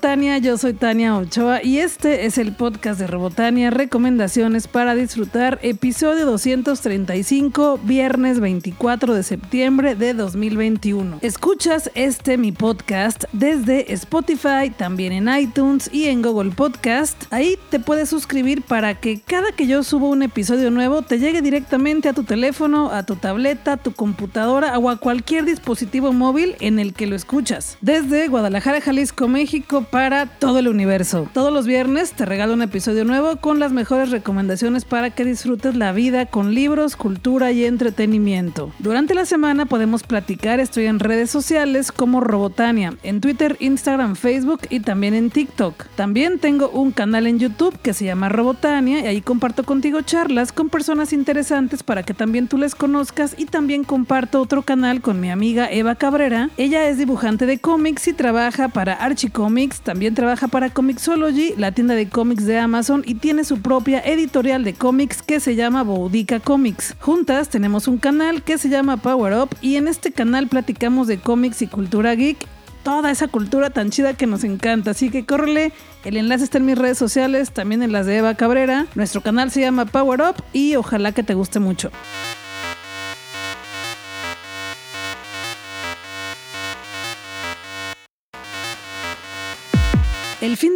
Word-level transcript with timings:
Robotania, 0.00 0.38
yo 0.38 0.56
soy 0.56 0.72
Tania 0.72 1.14
Ochoa 1.14 1.62
y 1.62 1.76
este 1.76 2.24
es 2.24 2.38
el 2.38 2.54
podcast 2.54 2.98
de 2.98 3.06
Robotania, 3.06 3.68
recomendaciones 3.68 4.66
para 4.66 4.94
disfrutar, 4.94 5.58
episodio 5.60 6.24
235, 6.24 7.78
viernes 7.82 8.40
24 8.40 9.12
de 9.12 9.22
septiembre 9.22 9.96
de 9.96 10.14
2021. 10.14 11.18
Escuchas 11.20 11.90
este 11.94 12.38
mi 12.38 12.50
podcast 12.50 13.24
desde 13.34 13.92
Spotify, 13.92 14.72
también 14.74 15.12
en 15.12 15.28
iTunes 15.38 15.90
y 15.92 16.06
en 16.06 16.22
Google 16.22 16.52
Podcast. 16.52 17.24
Ahí 17.30 17.58
te 17.68 17.78
puedes 17.78 18.08
suscribir 18.08 18.62
para 18.62 18.98
que 18.98 19.20
cada 19.20 19.52
que 19.52 19.66
yo 19.66 19.82
subo 19.82 20.08
un 20.08 20.22
episodio 20.22 20.70
nuevo 20.70 21.02
te 21.02 21.18
llegue 21.18 21.42
directamente 21.42 22.08
a 22.08 22.14
tu 22.14 22.24
teléfono, 22.24 22.90
a 22.90 23.02
tu 23.02 23.16
tableta, 23.16 23.74
a 23.74 23.76
tu 23.76 23.92
computadora 23.92 24.78
o 24.78 24.88
a 24.88 24.96
cualquier 24.96 25.44
dispositivo 25.44 26.14
móvil 26.14 26.56
en 26.60 26.78
el 26.78 26.94
que 26.94 27.06
lo 27.06 27.16
escuchas. 27.16 27.76
Desde 27.82 28.28
Guadalajara, 28.28 28.80
Jalisco, 28.80 29.28
México 29.28 29.88
para 29.90 30.26
todo 30.26 30.58
el 30.58 30.68
universo. 30.68 31.28
Todos 31.32 31.52
los 31.52 31.66
viernes 31.66 32.12
te 32.12 32.24
regalo 32.24 32.54
un 32.54 32.62
episodio 32.62 33.04
nuevo 33.04 33.36
con 33.36 33.58
las 33.58 33.72
mejores 33.72 34.10
recomendaciones 34.10 34.84
para 34.84 35.10
que 35.10 35.24
disfrutes 35.24 35.74
la 35.74 35.92
vida 35.92 36.26
con 36.26 36.54
libros, 36.54 36.96
cultura 36.96 37.52
y 37.52 37.64
entretenimiento. 37.64 38.72
Durante 38.78 39.14
la 39.14 39.24
semana 39.24 39.66
podemos 39.66 40.02
platicar, 40.02 40.60
estoy 40.60 40.86
en 40.86 41.00
redes 41.00 41.30
sociales 41.30 41.92
como 41.92 42.20
Robotania, 42.20 42.94
en 43.02 43.20
Twitter, 43.20 43.56
Instagram, 43.60 44.16
Facebook 44.16 44.60
y 44.70 44.80
también 44.80 45.14
en 45.14 45.30
TikTok. 45.30 45.86
También 45.96 46.38
tengo 46.38 46.68
un 46.70 46.92
canal 46.92 47.26
en 47.26 47.38
YouTube 47.38 47.78
que 47.80 47.94
se 47.94 48.04
llama 48.04 48.28
Robotania 48.28 49.00
y 49.00 49.06
ahí 49.06 49.20
comparto 49.20 49.64
contigo 49.64 50.00
charlas 50.02 50.52
con 50.52 50.68
personas 50.68 51.12
interesantes 51.12 51.82
para 51.82 52.02
que 52.02 52.14
también 52.14 52.48
tú 52.48 52.58
les 52.58 52.74
conozcas 52.74 53.34
y 53.36 53.46
también 53.46 53.84
comparto 53.84 54.40
otro 54.40 54.62
canal 54.62 55.00
con 55.00 55.20
mi 55.20 55.30
amiga 55.30 55.70
Eva 55.70 55.94
Cabrera. 55.96 56.50
Ella 56.56 56.88
es 56.88 56.98
dibujante 56.98 57.46
de 57.46 57.58
cómics 57.58 58.08
y 58.08 58.12
trabaja 58.12 58.68
para 58.68 58.94
Archie 58.94 59.30
Comics, 59.30 59.79
también 59.82 60.14
trabaja 60.14 60.48
para 60.48 60.70
Comixology, 60.70 61.54
la 61.56 61.72
tienda 61.72 61.94
de 61.94 62.08
cómics 62.08 62.46
de 62.46 62.58
Amazon 62.58 63.02
y 63.06 63.14
tiene 63.14 63.44
su 63.44 63.60
propia 63.60 64.00
editorial 64.00 64.64
de 64.64 64.74
cómics 64.74 65.22
que 65.22 65.40
se 65.40 65.56
llama 65.56 65.82
Boudica 65.82 66.40
Comics. 66.40 66.94
Juntas 67.00 67.48
tenemos 67.48 67.88
un 67.88 67.98
canal 67.98 68.42
que 68.42 68.58
se 68.58 68.68
llama 68.68 68.96
Power 68.98 69.34
Up 69.34 69.50
y 69.60 69.76
en 69.76 69.88
este 69.88 70.12
canal 70.12 70.48
platicamos 70.48 71.06
de 71.06 71.18
cómics 71.18 71.62
y 71.62 71.66
cultura 71.66 72.14
geek 72.14 72.46
toda 72.82 73.10
esa 73.10 73.28
cultura 73.28 73.70
tan 73.70 73.90
chida 73.90 74.14
que 74.14 74.26
nos 74.26 74.44
encanta. 74.44 74.92
Así 74.92 75.10
que 75.10 75.24
córrele, 75.24 75.72
el 76.04 76.16
enlace 76.16 76.44
está 76.44 76.58
en 76.58 76.66
mis 76.66 76.78
redes 76.78 76.98
sociales, 76.98 77.52
también 77.52 77.82
en 77.82 77.92
las 77.92 78.06
de 78.06 78.18
Eva 78.18 78.34
Cabrera. 78.34 78.86
Nuestro 78.94 79.20
canal 79.20 79.50
se 79.50 79.60
llama 79.60 79.86
Power 79.86 80.20
Up 80.22 80.44
y 80.52 80.76
ojalá 80.76 81.12
que 81.12 81.22
te 81.22 81.34
guste 81.34 81.60
mucho. 81.60 81.90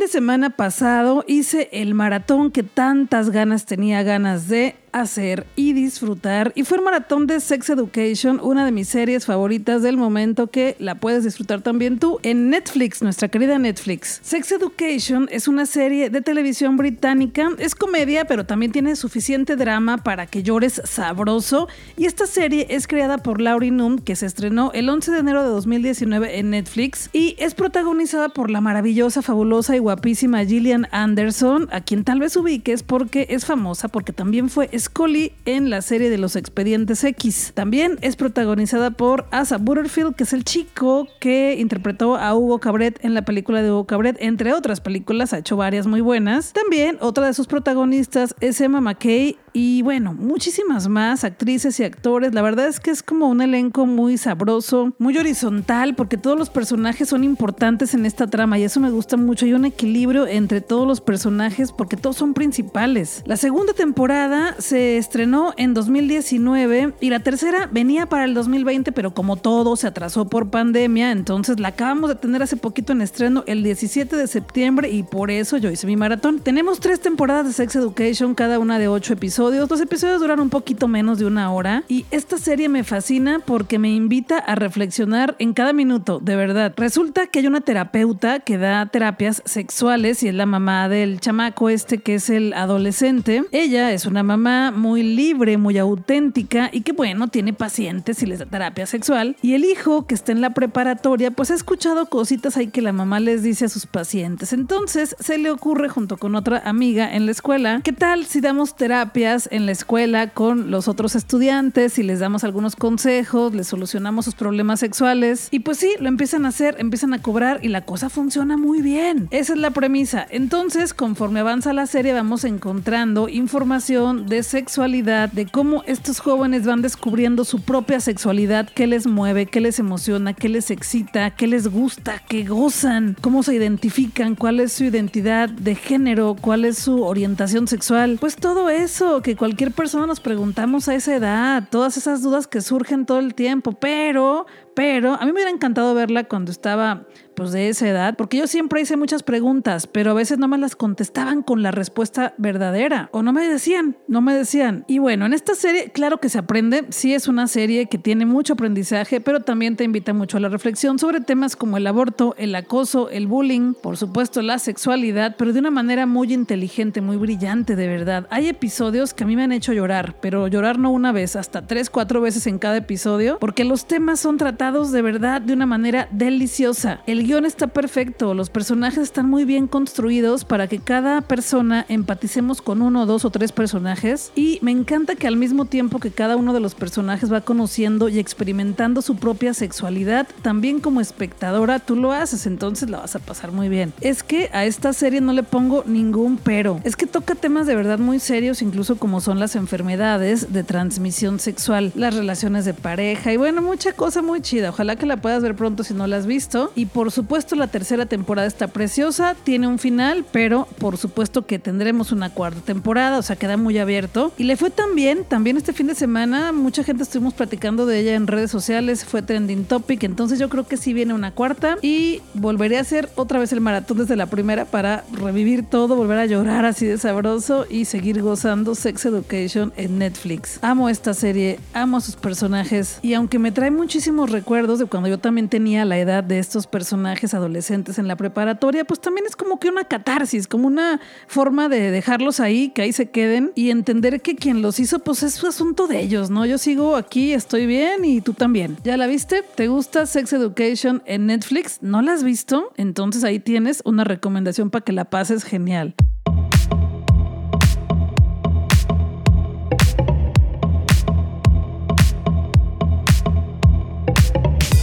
Semana 0.08 0.50
pasado 0.50 1.24
hice 1.26 1.68
el 1.72 1.94
maratón 1.94 2.50
que 2.50 2.62
tantas 2.62 3.30
ganas 3.30 3.66
tenía 3.66 4.02
ganas 4.02 4.48
de 4.48 4.76
hacer 4.94 5.46
y 5.56 5.72
disfrutar. 5.72 6.52
Y 6.54 6.62
fue 6.62 6.78
el 6.78 6.84
maratón 6.84 7.26
de 7.26 7.40
Sex 7.40 7.68
Education, 7.68 8.40
una 8.42 8.64
de 8.64 8.70
mis 8.70 8.88
series 8.88 9.26
favoritas 9.26 9.82
del 9.82 9.96
momento 9.96 10.46
que 10.46 10.76
la 10.78 10.94
puedes 10.94 11.24
disfrutar 11.24 11.62
también 11.62 11.98
tú 11.98 12.20
en 12.22 12.48
Netflix, 12.48 13.02
nuestra 13.02 13.28
querida 13.28 13.58
Netflix. 13.58 14.20
Sex 14.22 14.52
Education 14.52 15.28
es 15.30 15.48
una 15.48 15.66
serie 15.66 16.10
de 16.10 16.22
televisión 16.22 16.76
británica, 16.76 17.50
es 17.58 17.74
comedia, 17.74 18.24
pero 18.24 18.46
también 18.46 18.70
tiene 18.70 18.94
suficiente 18.94 19.56
drama 19.56 19.98
para 19.98 20.26
que 20.26 20.44
llores 20.44 20.80
sabroso. 20.84 21.68
Y 21.96 22.06
esta 22.06 22.26
serie 22.26 22.68
es 22.70 22.86
creada 22.86 23.18
por 23.18 23.40
Laurie 23.40 23.72
Noom, 23.72 23.98
que 23.98 24.14
se 24.14 24.26
estrenó 24.26 24.70
el 24.74 24.88
11 24.88 25.10
de 25.10 25.18
enero 25.18 25.42
de 25.42 25.48
2019 25.48 26.38
en 26.38 26.50
Netflix 26.50 27.10
y 27.12 27.34
es 27.38 27.54
protagonizada 27.54 28.28
por 28.28 28.48
la 28.48 28.60
maravillosa, 28.60 29.22
fabulosa 29.22 29.74
y 29.74 29.80
guapísima 29.80 30.44
Gillian 30.44 30.86
Anderson, 30.92 31.68
a 31.72 31.80
quien 31.80 32.04
tal 32.04 32.20
vez 32.20 32.36
ubiques 32.36 32.84
porque 32.84 33.26
es 33.30 33.44
famosa 33.44 33.88
porque 33.88 34.12
también 34.12 34.48
fue 34.48 34.68
Scully 34.84 35.32
en 35.46 35.70
la 35.70 35.80
serie 35.82 36.10
de 36.10 36.18
los 36.18 36.36
Expedientes 36.36 37.02
X. 37.04 37.52
También 37.54 37.98
es 38.02 38.16
protagonizada 38.16 38.90
por 38.90 39.26
Asa 39.30 39.56
Butterfield, 39.56 40.14
que 40.14 40.24
es 40.24 40.32
el 40.32 40.44
chico 40.44 41.08
que 41.20 41.56
interpretó 41.58 42.16
a 42.16 42.34
Hugo 42.34 42.58
Cabret 42.58 43.02
en 43.02 43.14
la 43.14 43.24
película 43.24 43.62
de 43.62 43.70
Hugo 43.70 43.86
Cabret, 43.86 44.16
entre 44.20 44.52
otras 44.52 44.80
películas, 44.80 45.32
ha 45.32 45.38
hecho 45.38 45.56
varias 45.56 45.86
muy 45.86 46.00
buenas. 46.00 46.52
También 46.52 46.98
otra 47.00 47.26
de 47.26 47.34
sus 47.34 47.46
protagonistas 47.46 48.34
es 48.40 48.60
Emma 48.60 48.80
McKay 48.80 49.38
y 49.56 49.82
bueno, 49.82 50.14
muchísimas 50.14 50.88
más 50.88 51.22
actrices 51.22 51.78
y 51.78 51.84
actores. 51.84 52.34
La 52.34 52.42
verdad 52.42 52.66
es 52.66 52.80
que 52.80 52.90
es 52.90 53.04
como 53.04 53.28
un 53.28 53.40
elenco 53.40 53.86
muy 53.86 54.18
sabroso, 54.18 54.94
muy 54.98 55.16
horizontal, 55.16 55.94
porque 55.94 56.16
todos 56.16 56.36
los 56.36 56.50
personajes 56.50 57.08
son 57.08 57.22
importantes 57.22 57.94
en 57.94 58.04
esta 58.04 58.26
trama 58.26 58.58
y 58.58 58.64
eso 58.64 58.80
me 58.80 58.90
gusta 58.90 59.16
mucho. 59.16 59.46
Hay 59.46 59.54
un 59.54 59.64
equilibrio 59.64 60.26
entre 60.26 60.60
todos 60.60 60.88
los 60.88 61.00
personajes 61.00 61.70
porque 61.70 61.96
todos 61.96 62.16
son 62.16 62.34
principales. 62.34 63.22
La 63.26 63.36
segunda 63.36 63.72
temporada 63.72 64.56
se 64.58 64.73
estrenó 64.74 65.54
en 65.56 65.74
2019 65.74 66.94
y 67.00 67.10
la 67.10 67.20
tercera 67.20 67.68
venía 67.70 68.06
para 68.06 68.24
el 68.24 68.34
2020, 68.34 68.92
pero 68.92 69.14
como 69.14 69.36
todo 69.36 69.76
se 69.76 69.86
atrasó 69.86 70.28
por 70.28 70.50
pandemia, 70.50 71.10
entonces 71.10 71.60
la 71.60 71.68
acabamos 71.68 72.10
de 72.10 72.16
tener 72.16 72.42
hace 72.42 72.56
poquito 72.56 72.92
en 72.92 73.02
estreno 73.02 73.44
el 73.46 73.62
17 73.62 74.16
de 74.16 74.26
septiembre 74.26 74.90
y 74.90 75.02
por 75.02 75.30
eso 75.30 75.56
yo 75.56 75.70
hice 75.70 75.86
mi 75.86 75.96
maratón. 75.96 76.40
Tenemos 76.40 76.80
tres 76.80 77.00
temporadas 77.00 77.46
de 77.46 77.52
Sex 77.52 77.76
Education, 77.76 78.34
cada 78.34 78.58
una 78.58 78.78
de 78.78 78.88
ocho 78.88 79.12
episodios 79.12 79.68
los 79.74 79.80
episodios 79.80 80.20
duran 80.20 80.38
un 80.38 80.50
poquito 80.50 80.86
menos 80.86 81.18
de 81.18 81.26
una 81.26 81.52
hora 81.52 81.82
y 81.88 82.06
esta 82.12 82.38
serie 82.38 82.68
me 82.68 82.84
fascina 82.84 83.40
porque 83.44 83.78
me 83.80 83.90
invita 83.90 84.38
a 84.38 84.54
reflexionar 84.54 85.34
en 85.40 85.52
cada 85.52 85.72
minuto, 85.72 86.20
de 86.20 86.36
verdad. 86.36 86.72
Resulta 86.76 87.26
que 87.26 87.40
hay 87.40 87.46
una 87.46 87.60
terapeuta 87.60 88.38
que 88.40 88.56
da 88.56 88.86
terapias 88.86 89.42
sexuales 89.44 90.22
y 90.22 90.28
es 90.28 90.34
la 90.34 90.46
mamá 90.46 90.88
del 90.88 91.18
chamaco 91.20 91.68
este 91.68 91.98
que 91.98 92.14
es 92.14 92.30
el 92.30 92.52
adolescente. 92.52 93.44
Ella 93.50 93.92
es 93.92 94.06
una 94.06 94.22
mamá 94.22 94.53
muy 94.74 95.02
libre, 95.02 95.58
muy 95.58 95.78
auténtica 95.78 96.70
y 96.72 96.82
que 96.82 96.92
bueno, 96.92 97.28
tiene 97.28 97.52
pacientes 97.52 98.22
y 98.22 98.26
les 98.26 98.38
da 98.38 98.46
terapia 98.46 98.86
sexual. 98.86 99.36
Y 99.42 99.54
el 99.54 99.64
hijo 99.64 100.06
que 100.06 100.14
está 100.14 100.32
en 100.32 100.40
la 100.40 100.50
preparatoria 100.50 101.30
pues 101.30 101.50
ha 101.50 101.54
escuchado 101.54 102.06
cositas 102.06 102.56
ahí 102.56 102.68
que 102.68 102.82
la 102.82 102.92
mamá 102.92 103.20
les 103.20 103.42
dice 103.42 103.66
a 103.66 103.68
sus 103.68 103.86
pacientes. 103.86 104.52
Entonces 104.52 105.16
se 105.18 105.38
le 105.38 105.50
ocurre 105.50 105.88
junto 105.88 106.16
con 106.16 106.34
otra 106.34 106.62
amiga 106.64 107.14
en 107.14 107.26
la 107.26 107.32
escuela, 107.32 107.80
¿qué 107.82 107.92
tal 107.92 108.26
si 108.26 108.40
damos 108.40 108.76
terapias 108.76 109.48
en 109.50 109.66
la 109.66 109.72
escuela 109.72 110.30
con 110.30 110.70
los 110.70 110.88
otros 110.88 111.14
estudiantes 111.14 111.98
y 111.98 112.02
les 112.02 112.20
damos 112.20 112.44
algunos 112.44 112.76
consejos, 112.76 113.54
les 113.54 113.66
solucionamos 113.66 114.24
sus 114.24 114.34
problemas 114.34 114.80
sexuales. 114.80 115.48
Y 115.50 115.60
pues 115.60 115.78
sí, 115.78 115.94
lo 115.98 116.08
empiezan 116.08 116.46
a 116.46 116.48
hacer, 116.48 116.76
empiezan 116.78 117.14
a 117.14 117.22
cobrar 117.22 117.60
y 117.62 117.68
la 117.68 117.84
cosa 117.84 118.08
funciona 118.08 118.56
muy 118.56 118.82
bien. 118.82 119.28
Esa 119.30 119.54
es 119.54 119.58
la 119.58 119.70
premisa. 119.70 120.26
Entonces, 120.30 120.94
conforme 120.94 121.40
avanza 121.40 121.72
la 121.72 121.86
serie, 121.86 122.12
vamos 122.12 122.44
encontrando 122.44 123.28
información 123.28 124.26
de 124.26 124.42
sexualidad, 124.44 125.32
de 125.32 125.46
cómo 125.46 125.82
estos 125.86 126.20
jóvenes 126.20 126.64
van 126.64 126.82
descubriendo 126.82 127.44
su 127.44 127.62
propia 127.62 127.98
sexualidad, 127.98 128.68
qué 128.68 128.86
les 128.86 129.06
mueve, 129.06 129.46
qué 129.46 129.60
les 129.60 129.78
emociona, 129.78 130.34
qué 130.34 130.48
les 130.48 130.70
excita, 130.70 131.30
qué 131.30 131.46
les 131.46 131.66
gusta, 131.66 132.22
qué 132.28 132.44
gozan, 132.44 133.16
cómo 133.20 133.42
se 133.42 133.54
identifican, 133.54 134.36
cuál 134.36 134.60
es 134.60 134.72
su 134.72 134.84
identidad 134.84 135.48
de 135.48 135.74
género, 135.74 136.36
cuál 136.40 136.64
es 136.64 136.78
su 136.78 137.02
orientación 137.02 137.66
sexual. 137.66 138.18
Pues 138.20 138.36
todo 138.36 138.70
eso 138.70 139.22
que 139.22 139.36
cualquier 139.36 139.72
persona 139.72 140.06
nos 140.06 140.20
preguntamos 140.20 140.88
a 140.88 140.94
esa 140.94 141.16
edad, 141.16 141.68
todas 141.70 141.96
esas 141.96 142.22
dudas 142.22 142.46
que 142.46 142.60
surgen 142.60 143.06
todo 143.06 143.18
el 143.18 143.34
tiempo, 143.34 143.72
pero, 143.72 144.46
pero 144.74 145.14
a 145.14 145.20
mí 145.20 145.26
me 145.26 145.32
hubiera 145.32 145.50
encantado 145.50 145.94
verla 145.94 146.24
cuando 146.24 146.52
estaba 146.52 147.06
pues 147.34 147.52
de 147.52 147.68
esa 147.68 147.88
edad, 147.88 148.16
porque 148.16 148.38
yo 148.38 148.46
siempre 148.46 148.80
hice 148.80 148.96
muchas 148.96 149.22
preguntas, 149.22 149.86
pero 149.86 150.12
a 150.12 150.14
veces 150.14 150.38
no 150.38 150.48
me 150.48 150.58
las 150.58 150.76
contestaban 150.76 151.42
con 151.42 151.62
la 151.62 151.70
respuesta 151.70 152.34
verdadera 152.38 153.08
o 153.12 153.22
no 153.22 153.32
me 153.32 153.46
decían, 153.48 153.96
no 154.08 154.20
me 154.20 154.34
decían. 154.34 154.84
Y 154.86 154.98
bueno, 154.98 155.26
en 155.26 155.32
esta 155.32 155.54
serie, 155.54 155.90
claro 155.90 156.18
que 156.18 156.28
se 156.28 156.38
aprende, 156.38 156.84
sí 156.90 157.14
es 157.14 157.28
una 157.28 157.46
serie 157.46 157.86
que 157.86 157.98
tiene 157.98 158.26
mucho 158.26 158.54
aprendizaje, 158.54 159.20
pero 159.20 159.40
también 159.40 159.76
te 159.76 159.84
invita 159.84 160.12
mucho 160.12 160.36
a 160.36 160.40
la 160.40 160.48
reflexión 160.48 160.98
sobre 160.98 161.20
temas 161.20 161.56
como 161.56 161.76
el 161.76 161.86
aborto, 161.86 162.34
el 162.38 162.54
acoso, 162.54 163.10
el 163.10 163.26
bullying, 163.26 163.74
por 163.74 163.96
supuesto 163.96 164.42
la 164.42 164.58
sexualidad, 164.58 165.36
pero 165.36 165.52
de 165.52 165.60
una 165.60 165.70
manera 165.70 166.06
muy 166.06 166.32
inteligente, 166.32 167.00
muy 167.00 167.16
brillante, 167.16 167.76
de 167.76 167.88
verdad. 167.88 168.26
Hay 168.30 168.48
episodios 168.48 169.14
que 169.14 169.24
a 169.24 169.26
mí 169.26 169.36
me 169.36 169.42
han 169.42 169.52
hecho 169.52 169.72
llorar, 169.72 170.16
pero 170.20 170.48
llorar 170.48 170.78
no 170.78 170.90
una 170.90 171.12
vez, 171.12 171.36
hasta 171.36 171.66
tres, 171.66 171.90
cuatro 171.90 172.20
veces 172.20 172.46
en 172.46 172.58
cada 172.58 172.76
episodio, 172.76 173.38
porque 173.40 173.64
los 173.64 173.86
temas 173.86 174.20
son 174.20 174.38
tratados 174.38 174.92
de 174.92 175.02
verdad 175.02 175.40
de 175.40 175.52
una 175.52 175.66
manera 175.66 176.08
deliciosa. 176.10 177.00
El 177.06 177.23
guion 177.26 177.44
está 177.44 177.68
perfecto, 177.68 178.34
los 178.34 178.50
personajes 178.50 179.02
están 179.02 179.28
muy 179.28 179.44
bien 179.44 179.66
construidos 179.66 180.44
para 180.44 180.66
que 180.66 180.78
cada 180.78 181.20
persona 181.20 181.84
empaticemos 181.88 182.62
con 182.62 182.82
uno, 182.82 183.06
dos 183.06 183.24
o 183.24 183.30
tres 183.30 183.52
personajes 183.52 184.32
y 184.34 184.58
me 184.62 184.70
encanta 184.70 185.14
que 185.14 185.26
al 185.26 185.36
mismo 185.36 185.64
tiempo 185.64 185.98
que 185.98 186.10
cada 186.10 186.36
uno 186.36 186.52
de 186.52 186.60
los 186.60 186.74
personajes 186.74 187.32
va 187.32 187.40
conociendo 187.42 188.08
y 188.08 188.18
experimentando 188.18 189.02
su 189.02 189.16
propia 189.16 189.54
sexualidad, 189.54 190.26
también 190.42 190.80
como 190.80 191.00
espectadora 191.00 191.78
tú 191.78 191.96
lo 191.96 192.12
haces, 192.12 192.46
entonces 192.46 192.90
la 192.90 193.00
vas 193.00 193.16
a 193.16 193.20
pasar 193.20 193.52
muy 193.52 193.68
bien. 193.68 193.92
Es 194.00 194.22
que 194.22 194.50
a 194.52 194.64
esta 194.64 194.92
serie 194.92 195.20
no 195.20 195.32
le 195.32 195.42
pongo 195.42 195.84
ningún 195.86 196.36
pero, 196.36 196.80
es 196.84 196.96
que 196.96 197.06
toca 197.06 197.34
temas 197.34 197.66
de 197.66 197.74
verdad 197.74 197.98
muy 197.98 198.18
serios, 198.18 198.62
incluso 198.62 198.96
como 198.96 199.20
son 199.20 199.38
las 199.38 199.56
enfermedades 199.56 200.52
de 200.52 200.64
transmisión 200.64 201.38
sexual, 201.38 201.92
las 201.94 202.14
relaciones 202.14 202.64
de 202.64 202.74
pareja 202.74 203.32
y 203.32 203.36
bueno, 203.36 203.62
mucha 203.62 203.92
cosa 203.92 204.22
muy 204.22 204.40
chida. 204.40 204.70
Ojalá 204.70 204.96
que 204.96 205.06
la 205.06 205.16
puedas 205.18 205.42
ver 205.42 205.54
pronto 205.54 205.84
si 205.84 205.94
no 205.94 206.06
la 206.06 206.16
has 206.16 206.26
visto. 206.26 206.72
Y 206.74 206.86
por 206.86 207.10
supuesto 207.14 207.54
la 207.54 207.68
tercera 207.68 208.06
temporada 208.06 208.46
está 208.46 208.68
preciosa, 208.68 209.36
tiene 209.44 209.68
un 209.68 209.78
final, 209.78 210.26
pero 210.32 210.66
por 210.78 210.98
supuesto 210.98 211.46
que 211.46 211.58
tendremos 211.58 212.12
una 212.12 212.30
cuarta 212.30 212.60
temporada, 212.60 213.18
o 213.18 213.22
sea, 213.22 213.36
queda 213.36 213.56
muy 213.56 213.78
abierto. 213.78 214.32
Y 214.36 214.44
le 214.44 214.56
fue 214.56 214.70
también, 214.70 215.24
también 215.24 215.56
este 215.56 215.72
fin 215.72 215.86
de 215.86 215.94
semana, 215.94 216.52
mucha 216.52 216.82
gente 216.82 217.04
estuvimos 217.04 217.34
platicando 217.34 217.86
de 217.86 218.00
ella 218.00 218.14
en 218.14 218.26
redes 218.26 218.50
sociales, 218.50 219.04
fue 219.04 219.22
trending 219.22 219.64
topic, 219.64 220.02
entonces 220.02 220.38
yo 220.38 220.48
creo 220.48 220.66
que 220.66 220.76
sí 220.76 220.92
viene 220.92 221.14
una 221.14 221.30
cuarta 221.30 221.76
y 221.82 222.20
volveré 222.34 222.78
a 222.78 222.80
hacer 222.80 223.08
otra 223.14 223.38
vez 223.38 223.52
el 223.52 223.60
maratón 223.60 223.98
desde 223.98 224.16
la 224.16 224.26
primera 224.26 224.64
para 224.64 225.04
revivir 225.12 225.64
todo, 225.64 225.94
volver 225.94 226.18
a 226.18 226.26
llorar 226.26 226.64
así 226.64 226.84
de 226.84 226.98
sabroso 226.98 227.66
y 227.70 227.84
seguir 227.84 228.20
gozando 228.22 228.74
Sex 228.74 229.06
Education 229.06 229.72
en 229.76 229.98
Netflix. 229.98 230.58
Amo 230.62 230.88
esta 230.88 231.14
serie, 231.14 231.60
amo 231.72 231.98
a 231.98 232.00
sus 232.00 232.16
personajes 232.16 232.98
y 233.02 233.14
aunque 233.14 233.38
me 233.38 233.52
trae 233.52 233.70
muchísimos 233.70 234.30
recuerdos 234.30 234.80
de 234.80 234.86
cuando 234.86 235.08
yo 235.08 235.18
también 235.18 235.48
tenía 235.48 235.84
la 235.84 235.98
edad 235.98 236.24
de 236.24 236.40
estos 236.40 236.66
personajes 236.66 237.03
adolescentes 237.34 237.98
en 237.98 238.08
la 238.08 238.16
preparatoria, 238.16 238.84
pues 238.84 239.00
también 239.00 239.26
es 239.26 239.36
como 239.36 239.58
que 239.58 239.68
una 239.68 239.84
catarsis, 239.84 240.46
como 240.46 240.66
una 240.66 241.00
forma 241.26 241.68
de 241.68 241.90
dejarlos 241.90 242.40
ahí, 242.40 242.70
que 242.70 242.82
ahí 242.82 242.92
se 242.92 243.10
queden 243.10 243.52
y 243.54 243.70
entender 243.70 244.20
que 244.20 244.36
quien 244.36 244.62
los 244.62 244.80
hizo 244.80 244.98
pues 245.00 245.22
es 245.22 245.34
su 245.34 245.46
asunto 245.46 245.86
de 245.86 246.00
ellos, 246.00 246.30
¿no? 246.30 246.46
Yo 246.46 246.58
sigo 246.58 246.96
aquí, 246.96 247.32
estoy 247.32 247.66
bien 247.66 248.04
y 248.04 248.20
tú 248.20 248.34
también. 248.34 248.76
¿Ya 248.84 248.96
la 248.96 249.06
viste? 249.06 249.42
¿Te 249.54 249.68
gusta 249.68 250.06
Sex 250.06 250.32
Education 250.32 251.02
en 251.06 251.26
Netflix? 251.26 251.78
¿No 251.82 252.02
la 252.02 252.12
has 252.12 252.24
visto? 252.24 252.72
Entonces 252.76 253.24
ahí 253.24 253.38
tienes 253.38 253.82
una 253.84 254.04
recomendación 254.04 254.70
para 254.70 254.84
que 254.84 254.92
la 254.92 255.04
pases 255.06 255.44
genial. 255.44 255.94